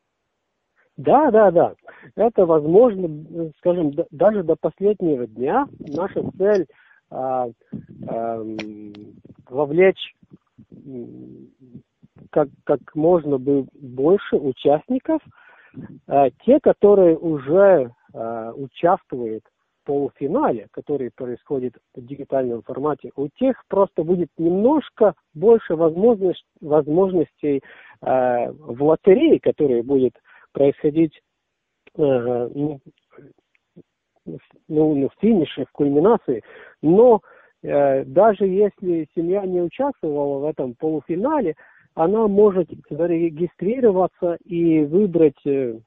Да, 0.96 1.30
да, 1.30 1.52
да. 1.52 1.74
Это 2.16 2.46
возможно, 2.46 3.52
скажем, 3.58 3.92
даже 4.12 4.44
до 4.44 4.56
последнего 4.60 5.28
дня. 5.28 5.66
Наша 5.80 6.22
цель 6.38 6.68
а, 7.10 7.48
а, 8.08 8.44
вовлечь 9.50 10.16
как, 12.30 12.50
как 12.64 12.80
можно 12.96 13.38
бы 13.38 13.66
больше 13.74 14.36
участников. 14.36 15.22
Э, 16.08 16.30
те, 16.46 16.60
которые 16.60 17.18
уже 17.18 17.92
э, 18.14 18.52
участвуют 18.56 19.44
в 19.82 19.86
полуфинале, 19.86 20.68
который 20.72 21.12
происходит 21.12 21.76
в 21.96 22.06
дигитальном 22.06 22.62
формате, 22.64 23.12
у 23.16 23.28
тех 23.30 23.56
просто 23.68 24.04
будет 24.04 24.30
немножко 24.38 25.14
больше 25.34 25.76
возможность, 25.76 26.46
возможностей 26.60 27.62
э, 28.02 28.52
в 28.52 28.84
лотерее, 28.84 29.40
которая 29.40 29.84
будет 29.84 30.14
происходить 30.52 31.22
ну, 31.98 32.80
ну, 34.70 35.10
в 35.10 35.12
финише, 35.20 35.66
в 35.66 35.72
кульминации. 35.72 36.42
Но 36.82 37.22
даже 37.62 38.46
если 38.46 39.10
семья 39.14 39.46
не 39.46 39.62
участвовала 39.62 40.40
в 40.40 40.46
этом 40.46 40.74
полуфинале, 40.76 41.56
она 41.94 42.28
может 42.28 42.70
зарегистрироваться 42.90 44.38
и 44.46 44.84
выбрать 44.84 45.46
э, 45.46 45.80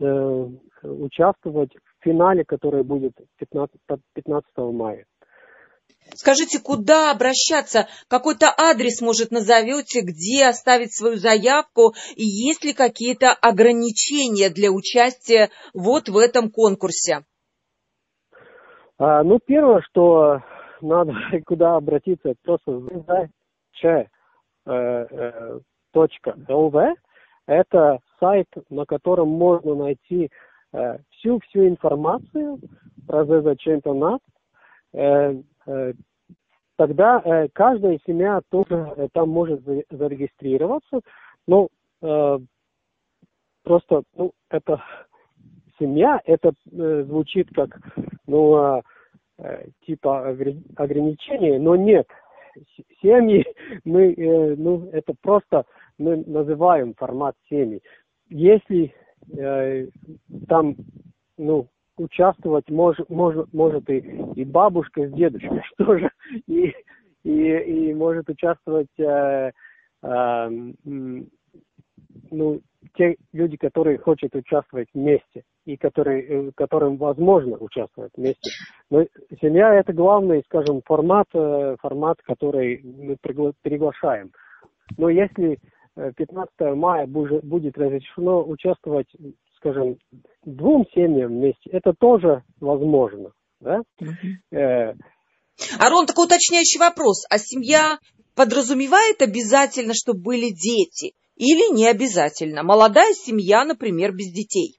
э 0.00 0.46
участвовать 0.84 1.70
в 1.74 2.04
финале, 2.04 2.44
который 2.44 2.82
будет 2.82 3.12
15, 3.38 3.76
15 4.14 4.50
мая. 4.56 5.06
Скажите, 6.14 6.58
куда 6.60 7.12
обращаться? 7.12 7.86
Какой-то 8.08 8.46
адрес, 8.58 9.00
может, 9.00 9.30
назовете, 9.30 10.00
где 10.02 10.46
оставить 10.48 10.92
свою 10.92 11.16
заявку? 11.16 11.94
И 12.16 12.24
есть 12.24 12.64
ли 12.64 12.72
какие-то 12.72 13.32
ограничения 13.32 14.50
для 14.50 14.72
участия 14.72 15.50
вот 15.72 16.08
в 16.08 16.18
этом 16.18 16.50
конкурсе? 16.50 17.24
А, 18.98 19.22
ну, 19.22 19.38
первое, 19.44 19.82
что 19.88 20.40
надо 20.80 21.12
куда 21.46 21.76
обратиться, 21.76 22.30
это 22.30 22.38
просто 22.42 22.72
zdc.lv. 24.66 25.94
Это 27.46 27.98
сайт, 28.20 28.46
на 28.70 28.84
котором 28.86 29.28
можно 29.28 29.74
найти 29.74 30.30
всю-всю 31.10 31.68
информацию 31.68 32.58
про 33.06 33.24
ЗЗ 33.24 33.58
чемпионат. 33.58 34.20
Э, 34.92 35.34
э, 35.66 35.92
тогда 36.76 37.20
э, 37.24 37.48
каждая 37.52 37.98
семья 38.06 38.40
тоже 38.50 39.08
там 39.12 39.28
может 39.30 39.62
зарегистрироваться. 39.90 41.00
Ну, 41.46 41.68
просто, 43.64 44.02
ну, 44.16 44.32
это 44.48 44.80
семья, 45.78 46.20
это 46.24 46.52
звучит 46.64 47.48
как, 47.52 47.80
ну, 48.26 48.54
а, 48.54 48.82
типа 49.86 50.28
ограничения, 50.76 51.58
но 51.58 51.74
нет. 51.74 52.06
Семьи, 53.00 53.44
мы, 53.84 54.14
ну, 54.56 54.88
это 54.92 55.14
просто 55.20 55.64
мы 55.98 56.16
называем 56.26 56.94
формат 56.94 57.36
семьи. 57.48 57.82
Если 58.28 58.94
э, 59.36 59.88
там, 60.48 60.76
ну, 61.36 61.68
участвовать 61.96 62.68
может, 62.70 63.08
может, 63.10 63.52
может 63.52 63.88
и, 63.90 63.98
и 64.36 64.44
бабушка 64.44 65.06
с 65.08 65.12
дедушкой 65.12 65.62
тоже, 65.78 66.10
и, 66.46 66.74
и, 67.24 67.88
и 67.90 67.94
может 67.94 68.28
участвовать 68.28 68.88
э, 68.98 69.52
э, 70.02 70.50
ну, 72.30 72.60
те 72.94 73.16
люди, 73.32 73.56
которые 73.56 73.98
хотят 73.98 74.34
участвовать 74.34 74.88
вместе 74.94 75.44
и 75.64 75.76
которые, 75.76 76.22
э, 76.22 76.50
которым 76.54 76.96
возможно 76.96 77.56
участвовать 77.58 78.12
вместе. 78.16 78.50
Но 78.90 79.04
семья 79.40 79.74
это 79.74 79.92
главный, 79.92 80.42
скажем, 80.46 80.82
формат, 80.84 81.26
э, 81.34 81.76
формат, 81.80 82.18
который 82.22 82.80
мы 82.82 83.16
пригла- 83.22 83.54
приглашаем. 83.62 84.32
Но 84.98 85.08
если 85.08 85.58
15 85.94 86.52
э, 86.58 86.74
мая 86.74 87.06
будет 87.06 87.76
разрешено 87.76 88.42
участвовать, 88.44 89.08
скажем, 89.56 89.98
двум 90.44 90.84
семьям 90.94 91.30
вместе, 91.30 91.70
это 91.70 91.92
тоже 91.98 92.42
возможно. 92.60 93.32
Да? 93.60 93.82
Э, 94.50 94.94
Арон, 95.78 96.06
такой 96.06 96.26
уточняющий 96.26 96.80
вопрос. 96.80 97.24
А 97.30 97.38
семья 97.38 97.98
подразумевает 98.34 99.20
обязательно, 99.22 99.92
чтобы 99.94 100.20
были 100.20 100.48
дети? 100.50 101.14
Или 101.36 101.74
не 101.74 101.86
обязательно? 101.86 102.62
Молодая 102.62 103.12
семья, 103.12 103.64
например, 103.64 104.12
без 104.12 104.32
детей. 104.32 104.78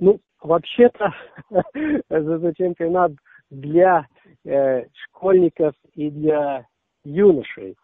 Ну, 0.00 0.18
вообще-то, 0.42 1.14
надо 2.90 3.14
для 3.50 4.06
э, 4.44 4.84
школьников 5.04 5.74
и 5.94 6.10
для 6.10 6.66
юношей. 7.04 7.76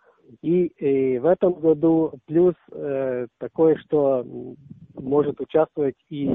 И, 0.42 0.66
и 0.66 1.18
в 1.18 1.26
этом 1.26 1.52
году 1.52 2.14
плюс 2.26 2.54
э, 2.72 3.26
такое, 3.38 3.76
что 3.76 4.24
может 4.94 5.40
участвовать 5.40 5.96
и, 6.08 6.34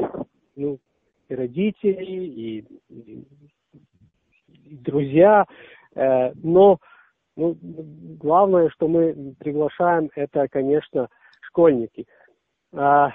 ну, 0.55 0.79
и 1.27 1.35
родители, 1.35 2.05
и, 2.05 2.65
и, 2.89 3.25
и 4.47 4.77
друзья. 4.77 5.45
Э, 5.95 6.31
но 6.35 6.77
ну, 7.35 7.57
главное, 8.19 8.69
что 8.69 8.87
мы 8.87 9.33
приглашаем, 9.39 10.11
это, 10.15 10.47
конечно, 10.47 11.09
школьники. 11.41 12.05
А, 12.73 13.11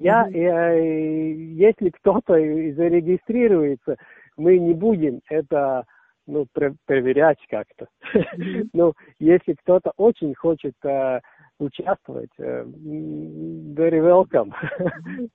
я, 0.00 0.26
я, 0.28 0.74
э, 0.74 1.32
если 1.34 1.90
кто-то 1.90 2.32
зарегистрируется, 2.32 3.96
мы 4.36 4.58
не 4.58 4.72
будем 4.72 5.20
это 5.28 5.84
ну, 6.26 6.46
проверять 6.86 7.38
как-то. 7.48 7.86
ну, 8.72 8.94
если 9.18 9.54
кто-то 9.62 9.92
очень 9.96 10.34
хочет 10.34 10.74
э, 10.84 11.20
участвовать, 11.58 12.30
э, 12.38 12.64
very 12.64 14.00
welcome. 14.00 14.52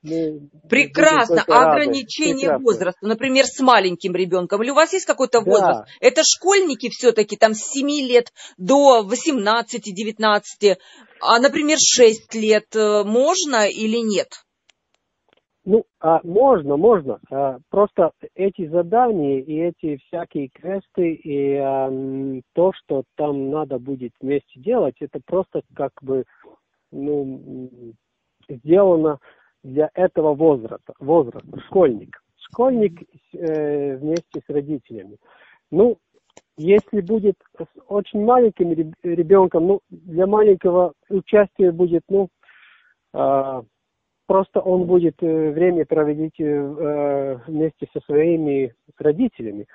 Прекрасно. 0.70 1.44
А 1.48 1.74
ограничение 1.74 2.48
Прекрасно. 2.50 2.64
возраста, 2.64 3.06
например, 3.06 3.46
с 3.46 3.60
маленьким 3.60 4.16
ребенком, 4.16 4.64
или 4.64 4.72
у 4.72 4.76
вас 4.76 4.94
есть 4.94 5.06
какой-то 5.06 5.42
возраст? 5.42 5.86
Да. 5.86 5.86
Это 6.00 6.22
школьники 6.24 6.90
все-таки, 6.90 7.38
там, 7.38 7.54
с 7.54 7.60
7 7.60 7.88
лет 8.08 8.32
до 8.58 9.06
18-19, 9.06 10.78
а, 11.22 11.40
например, 11.40 11.78
6 11.80 12.34
лет 12.36 12.76
э, 12.76 13.04
можно 13.04 13.68
или 13.68 13.98
нет? 13.98 14.45
Ну, 15.66 15.84
а, 16.00 16.22
можно, 16.24 16.78
можно. 16.78 17.20
А, 17.32 17.58
просто 17.70 18.12
эти 18.36 18.68
задания 18.68 19.40
и 19.40 19.56
эти 19.56 19.98
всякие 19.98 20.50
квесты 20.50 21.14
и 21.14 21.56
а, 21.56 21.92
то, 22.54 22.72
что 22.74 23.04
там 23.16 23.50
надо 23.50 23.80
будет 23.80 24.14
вместе 24.22 24.60
делать, 24.60 24.96
это 25.00 25.20
просто 25.26 25.62
как 25.74 25.92
бы 26.04 26.24
ну, 26.92 27.42
сделано 28.48 29.18
для 29.64 29.90
этого 29.96 30.36
возраста, 30.36 30.94
возраста 31.00 31.60
школьник. 31.68 32.22
Школьник 32.38 33.02
э, 33.34 33.98
вместе 33.98 34.42
с 34.46 34.50
родителями. 34.50 35.18
Ну, 35.72 35.98
если 36.58 37.02
будет 37.02 37.36
с 37.58 37.66
очень 37.88 38.24
маленьким 38.24 38.72
ребенком, 38.72 39.66
ну, 39.66 39.80
для 39.90 40.28
маленького 40.28 40.94
участия 41.10 41.72
будет, 41.72 42.04
ну, 42.08 42.30
э, 43.14 43.62
просто 44.28 44.60
он 44.60 44.86
будет 44.86 45.22
э, 45.22 45.52
время 45.52 45.86
проводить 45.86 46.40
э, 46.40 47.40
вместе 47.48 47.88
со 47.94 48.00
своими 48.02 48.74
родителями. 48.98 49.68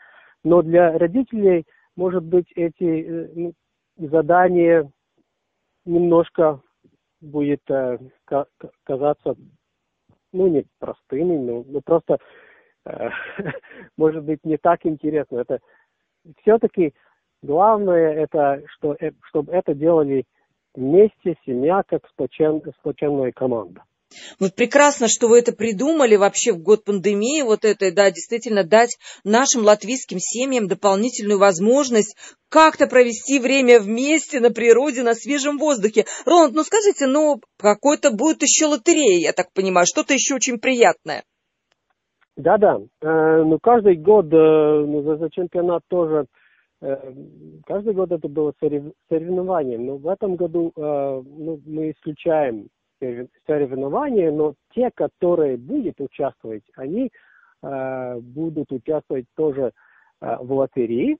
Но 0.44 0.62
для 0.62 0.96
родителей, 0.98 1.66
может 1.96 2.24
быть, 2.24 2.50
эти 2.52 3.02
э, 3.02 3.28
ну, 3.34 3.52
задания 3.96 4.90
немножко 5.84 6.60
будет 7.20 7.62
казаться, 8.84 9.36
ну, 10.32 10.46
не 10.46 10.64
простыми, 10.78 11.36
но, 11.36 11.64
но 11.66 11.80
просто, 11.82 12.18
может 13.96 14.24
быть, 14.24 14.44
не 14.44 14.56
так 14.56 14.86
интересно. 14.86 15.38
Это 15.38 15.60
все-таки 16.40 16.94
главное, 17.42 18.14
это, 18.14 18.62
что, 18.68 18.96
чтобы 19.28 19.52
это 19.52 19.74
делали 19.74 20.24
вместе, 20.74 21.36
семья, 21.44 21.82
как 21.86 22.08
сплоченная 22.08 23.32
команда. 23.32 23.82
Вот 24.38 24.54
прекрасно, 24.54 25.08
что 25.08 25.28
вы 25.28 25.38
это 25.38 25.52
придумали 25.52 26.16
вообще 26.16 26.52
в 26.52 26.62
год 26.62 26.84
пандемии, 26.84 27.42
вот 27.42 27.64
это, 27.64 27.92
да, 27.92 28.10
действительно 28.10 28.64
дать 28.64 28.98
нашим 29.24 29.62
латвийским 29.62 30.18
семьям 30.18 30.68
дополнительную 30.68 31.38
возможность 31.38 32.16
как-то 32.48 32.86
провести 32.86 33.38
время 33.38 33.80
вместе 33.80 34.40
на 34.40 34.50
природе, 34.50 35.02
на 35.02 35.14
свежем 35.14 35.58
воздухе. 35.58 36.04
Ронald, 36.26 36.52
ну 36.52 36.64
скажите, 36.64 37.06
ну 37.06 37.40
какой-то 37.58 38.10
будет 38.10 38.42
еще 38.42 38.66
лотерея, 38.66 39.20
я 39.20 39.32
так 39.32 39.52
понимаю, 39.52 39.86
что-то 39.86 40.14
еще 40.14 40.34
очень 40.34 40.58
приятное. 40.58 41.22
Да-да, 42.36 42.78
э, 43.02 43.42
ну 43.44 43.58
каждый 43.62 43.96
год 43.96 44.26
э, 44.32 44.36
ну, 44.36 45.02
за, 45.02 45.16
за 45.18 45.30
чемпионат 45.30 45.82
тоже 45.88 46.26
э, 46.80 46.96
каждый 47.66 47.92
год 47.92 48.10
это 48.12 48.28
было 48.28 48.52
соревнование, 49.08 49.78
но 49.78 49.96
в 49.96 50.08
этом 50.08 50.36
году 50.36 50.72
ну, 50.76 51.60
мы 51.66 51.90
исключаем 51.90 52.68
соревнования, 53.46 54.30
но 54.30 54.54
те, 54.74 54.90
которые 54.94 55.56
будут 55.56 56.00
участвовать, 56.00 56.64
они 56.76 57.10
э, 57.62 58.18
будут 58.20 58.70
участвовать 58.72 59.26
тоже 59.36 59.72
э, 60.20 60.36
в 60.40 60.52
лотерее. 60.52 61.16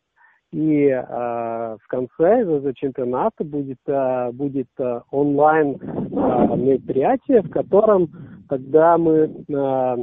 И 0.52 0.86
э, 0.86 1.00
в 1.00 1.86
конце 1.86 2.44
за 2.44 2.74
чемпионата 2.74 3.44
будет, 3.44 3.78
э, 3.86 4.30
будет 4.32 4.68
э, 4.78 5.00
онлайн 5.10 5.76
э, 5.76 6.56
мероприятие, 6.56 7.42
в 7.42 7.50
котором 7.50 8.10
тогда 8.48 8.98
мы 8.98 9.44
э, 9.48 9.96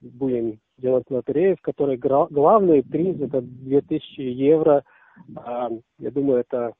будем 0.00 0.58
делать 0.78 1.04
лотерею, 1.08 1.56
в 1.56 1.60
которой 1.60 1.96
главный 1.96 2.82
приз 2.82 3.20
это 3.20 3.42
2000 3.42 4.20
евро. 4.20 4.82
Э, 5.36 5.68
я 5.98 6.10
думаю, 6.10 6.40
это 6.40 6.72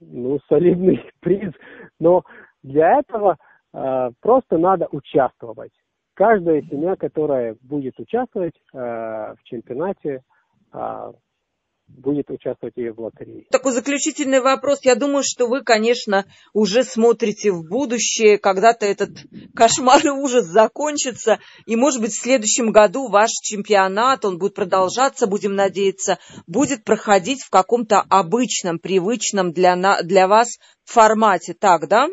ну, 0.00 0.38
солидный 0.48 1.10
приз, 1.20 1.52
но 1.98 2.22
для 2.62 3.00
этого 3.00 3.36
э, 3.72 4.10
просто 4.20 4.58
надо 4.58 4.88
участвовать. 4.90 5.72
Каждая 6.14 6.62
семья, 6.62 6.96
которая 6.96 7.56
будет 7.62 7.98
участвовать 7.98 8.54
э, 8.72 8.78
в 8.78 9.38
чемпионате, 9.44 10.22
э, 10.72 11.12
будет 11.88 12.30
участвовать 12.30 12.76
и 12.76 12.90
в 12.90 13.00
лотерее. 13.00 13.44
Такой 13.50 13.72
заключительный 13.72 14.40
вопрос. 14.40 14.84
Я 14.84 14.94
думаю, 14.94 15.22
что 15.24 15.46
вы, 15.46 15.62
конечно, 15.62 16.24
уже 16.52 16.84
смотрите 16.84 17.50
в 17.50 17.68
будущее, 17.68 18.38
когда-то 18.38 18.86
этот 18.86 19.10
кошмар 19.54 20.04
и 20.04 20.10
ужас 20.10 20.44
закончится, 20.44 21.38
и, 21.66 21.76
может 21.76 22.00
быть, 22.00 22.12
в 22.12 22.22
следующем 22.22 22.70
году 22.70 23.08
ваш 23.08 23.30
чемпионат, 23.42 24.24
он 24.24 24.38
будет 24.38 24.54
продолжаться, 24.54 25.26
будем 25.26 25.54
надеяться, 25.54 26.18
будет 26.46 26.84
проходить 26.84 27.42
в 27.42 27.50
каком-то 27.50 28.02
обычном, 28.08 28.78
привычном 28.78 29.52
для, 29.52 29.76
на, 29.76 30.02
для 30.02 30.28
вас 30.28 30.58
формате. 30.84 31.54
Так, 31.58 31.88
да? 31.88 32.08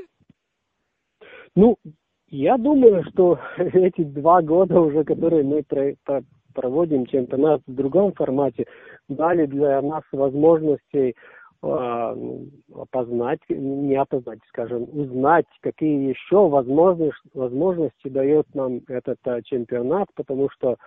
Ну, 1.56 1.78
Я 2.28 2.58
думаю, 2.58 3.04
что 3.12 3.40
эти 3.58 4.04
два 4.04 4.42
года 4.42 4.80
уже, 4.80 5.04
которые 5.04 5.44
мы 5.44 5.64
проводим 6.56 7.06
чемпионат 7.06 7.62
в 7.68 7.76
другом 7.76 8.14
формате, 8.14 8.66
дали 9.10 9.46
для 9.46 9.82
нас 9.82 10.04
возможности 10.12 11.16
а, 11.62 12.16
опознать, 12.74 13.40
не 13.50 13.96
опознать, 13.96 14.40
скажем, 14.50 14.84
узнать, 14.92 15.46
какие 15.62 16.10
еще 16.10 16.48
возможности, 16.48 17.30
возможности 17.34 18.08
дает 18.08 18.46
нам 18.56 18.82
этот 18.88 19.18
а, 19.26 19.42
чемпионат, 19.42 20.08
потому 20.16 20.50
что 20.50 20.78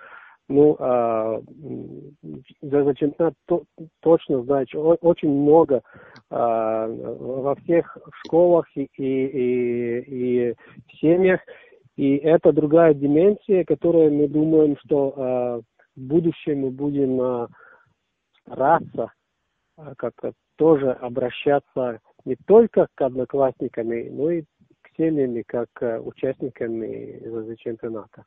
ну, 0.49 0.77
а, 0.79 1.41
за 2.62 2.95
чемпионат 2.95 3.35
то, 3.47 3.64
точно 4.01 4.43
знать, 4.43 4.69
очень 4.75 5.31
много 5.31 5.83
а, 6.31 6.87
во 6.87 7.55
всех 7.57 7.99
школах 8.25 8.66
и, 8.75 8.89
и, 8.97 9.99
и 10.01 10.55
в 10.87 10.97
семьях, 11.01 11.41
и 11.99 12.16
это 12.18 12.53
другая 12.53 12.94
дименсия, 12.94 13.64
которая 13.64 14.09
мы 14.09 14.28
думаем, 14.28 14.76
что 14.84 15.14
а, 15.16 15.61
в 15.96 16.01
будущем 16.01 16.61
мы 16.61 16.70
будем 16.70 17.20
а, 17.20 17.49
стараться 18.42 19.12
а, 19.76 19.96
как-то 19.96 20.32
тоже 20.55 20.92
обращаться 20.92 21.99
не 22.24 22.36
только 22.46 22.86
к 22.94 23.03
одноклассникам, 23.03 23.88
но 23.88 24.30
и 24.30 24.42
к 24.42 24.90
семьям, 24.96 25.42
как 25.44 25.66
к 25.72 26.01
участникам 26.01 26.82
чемпионата. 27.57 28.24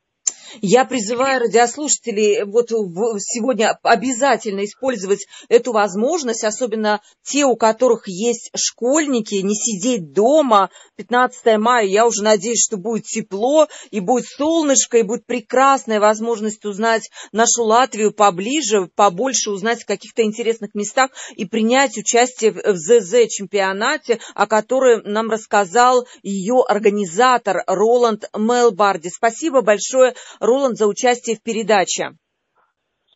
Я 0.60 0.84
призываю 0.84 1.40
радиослушателей 1.40 2.44
вот 2.44 2.70
сегодня 2.70 3.78
обязательно 3.82 4.64
использовать 4.64 5.26
эту 5.48 5.72
возможность, 5.72 6.44
особенно 6.44 7.00
те, 7.22 7.44
у 7.44 7.56
которых 7.56 8.08
есть 8.08 8.50
школьники, 8.54 9.36
не 9.36 9.54
сидеть 9.54 10.12
дома. 10.12 10.70
15 10.96 11.58
мая, 11.58 11.86
я 11.86 12.06
уже 12.06 12.22
надеюсь, 12.22 12.64
что 12.64 12.76
будет 12.76 13.04
тепло, 13.04 13.68
и 13.90 14.00
будет 14.00 14.26
солнышко, 14.26 14.98
и 14.98 15.02
будет 15.02 15.26
прекрасная 15.26 16.00
возможность 16.00 16.64
узнать 16.64 17.10
нашу 17.32 17.64
Латвию 17.64 18.12
поближе, 18.12 18.88
побольше 18.94 19.50
узнать 19.50 19.82
в 19.82 19.86
каких-то 19.86 20.22
интересных 20.22 20.74
местах 20.74 21.10
и 21.36 21.44
принять 21.44 21.96
участие 21.96 22.52
в 22.52 22.76
ЗЗ-чемпионате, 22.76 24.20
о 24.34 24.46
котором 24.46 25.02
нам 25.04 25.30
рассказал 25.30 26.06
ее 26.22 26.62
организатор 26.66 27.62
Роланд 27.66 28.24
Мелбарди. 28.36 29.08
Спасибо 29.08 29.62
большое, 29.62 30.14
Роланд, 30.42 30.76
за 30.76 30.88
участие 30.88 31.36
в 31.36 31.42
передаче. 31.42 32.10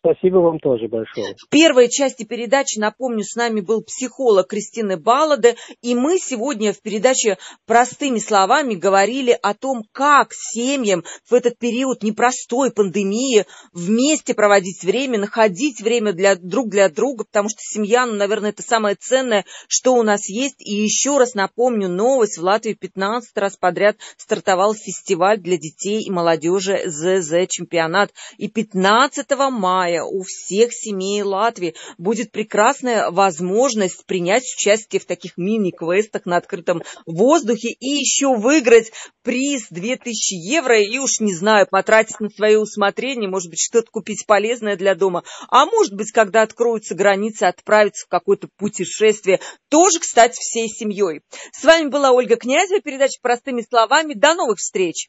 Спасибо 0.07 0.37
вам 0.37 0.61
тоже 0.61 0.87
большое. 0.87 1.35
В 1.35 1.49
первой 1.49 1.89
части 1.89 2.23
передачи, 2.23 2.79
напомню, 2.79 3.25
с 3.25 3.35
нами 3.35 3.61
был 3.61 3.83
психолог 3.83 4.47
Кристина 4.47 4.97
Баллады, 4.97 5.57
и 5.83 5.97
мы 5.97 6.19
сегодня 6.19 6.73
в 6.73 6.81
передаче 6.81 7.39
простыми 7.67 8.21
словами 8.21 8.75
говорили 8.75 9.37
о 9.43 9.53
том, 9.55 9.83
как 9.91 10.33
семьям 10.33 11.03
в 11.29 11.35
этот 11.35 11.59
период 11.59 12.05
непростой 12.05 12.71
пандемии 12.71 13.47
вместе 13.73 14.35
проводить 14.35 14.85
время, 14.85 15.19
находить 15.19 15.81
время 15.81 16.13
для, 16.13 16.37
друг 16.37 16.69
для 16.69 16.89
друга, 16.89 17.25
потому 17.25 17.49
что 17.49 17.59
семья, 17.63 18.07
ну, 18.07 18.15
наверное, 18.15 18.51
это 18.51 18.63
самое 18.63 18.95
ценное, 18.95 19.45
что 19.67 19.95
у 19.95 20.05
нас 20.05 20.29
есть. 20.29 20.61
И 20.61 20.73
еще 20.73 21.19
раз 21.19 21.35
напомню 21.35 21.89
новость, 21.89 22.39
в 22.39 22.45
Латвии 22.45 22.75
15 22.75 23.37
раз 23.39 23.57
подряд 23.57 23.97
стартовал 24.17 24.73
фестиваль 24.75 25.41
для 25.41 25.57
детей 25.57 26.03
и 26.03 26.11
молодежи 26.13 26.83
ЗЗ 26.87 27.49
чемпионат. 27.49 28.13
И 28.39 28.47
15 28.47 29.27
мая 29.51 29.96
мая 29.97 30.05
у 30.05 30.23
всех 30.23 30.73
семей 30.73 31.23
Латвии 31.23 31.75
будет 31.99 32.31
прекрасная 32.31 33.11
возможность 33.11 34.05
принять 34.07 34.45
участие 34.45 35.01
в 35.01 35.07
таких 35.07 35.37
мини-квестах 35.37 36.27
на 36.27 36.37
открытом 36.37 36.83
воздухе 37.07 37.69
и 37.69 37.89
еще 37.89 38.37
выиграть 38.37 38.93
приз 39.23 39.67
2000 39.71 40.35
евро 40.35 40.81
и 40.81 40.99
уж 40.99 41.21
не 41.21 41.35
знаю, 41.35 41.67
потратить 41.71 42.21
на 42.21 42.29
свое 42.29 42.59
усмотрение, 42.59 43.29
может 43.29 43.51
быть, 43.51 43.61
что-то 43.61 43.91
купить 43.91 44.25
полезное 44.27 44.77
для 44.77 44.95
дома, 44.95 45.23
а 45.49 45.67
может 45.67 45.95
быть, 45.95 46.13
когда 46.13 46.43
откроются 46.43 46.95
границы, 46.95 47.45
отправиться 47.45 48.07
в 48.07 48.09
какое-то 48.09 48.49
путешествие, 48.57 49.41
тоже, 49.69 50.01
кстати, 50.01 50.39
всей 50.39 50.69
семьей. 50.69 51.23
С 51.53 51.65
вами 51.65 51.89
была 51.89 52.13
Ольга 52.13 52.37
Князева, 52.37 52.81
передача 52.81 53.19
«Простыми 53.21 53.63
словами». 53.63 54.15
До 54.15 54.35
новых 54.35 54.59
встреч! 54.59 55.09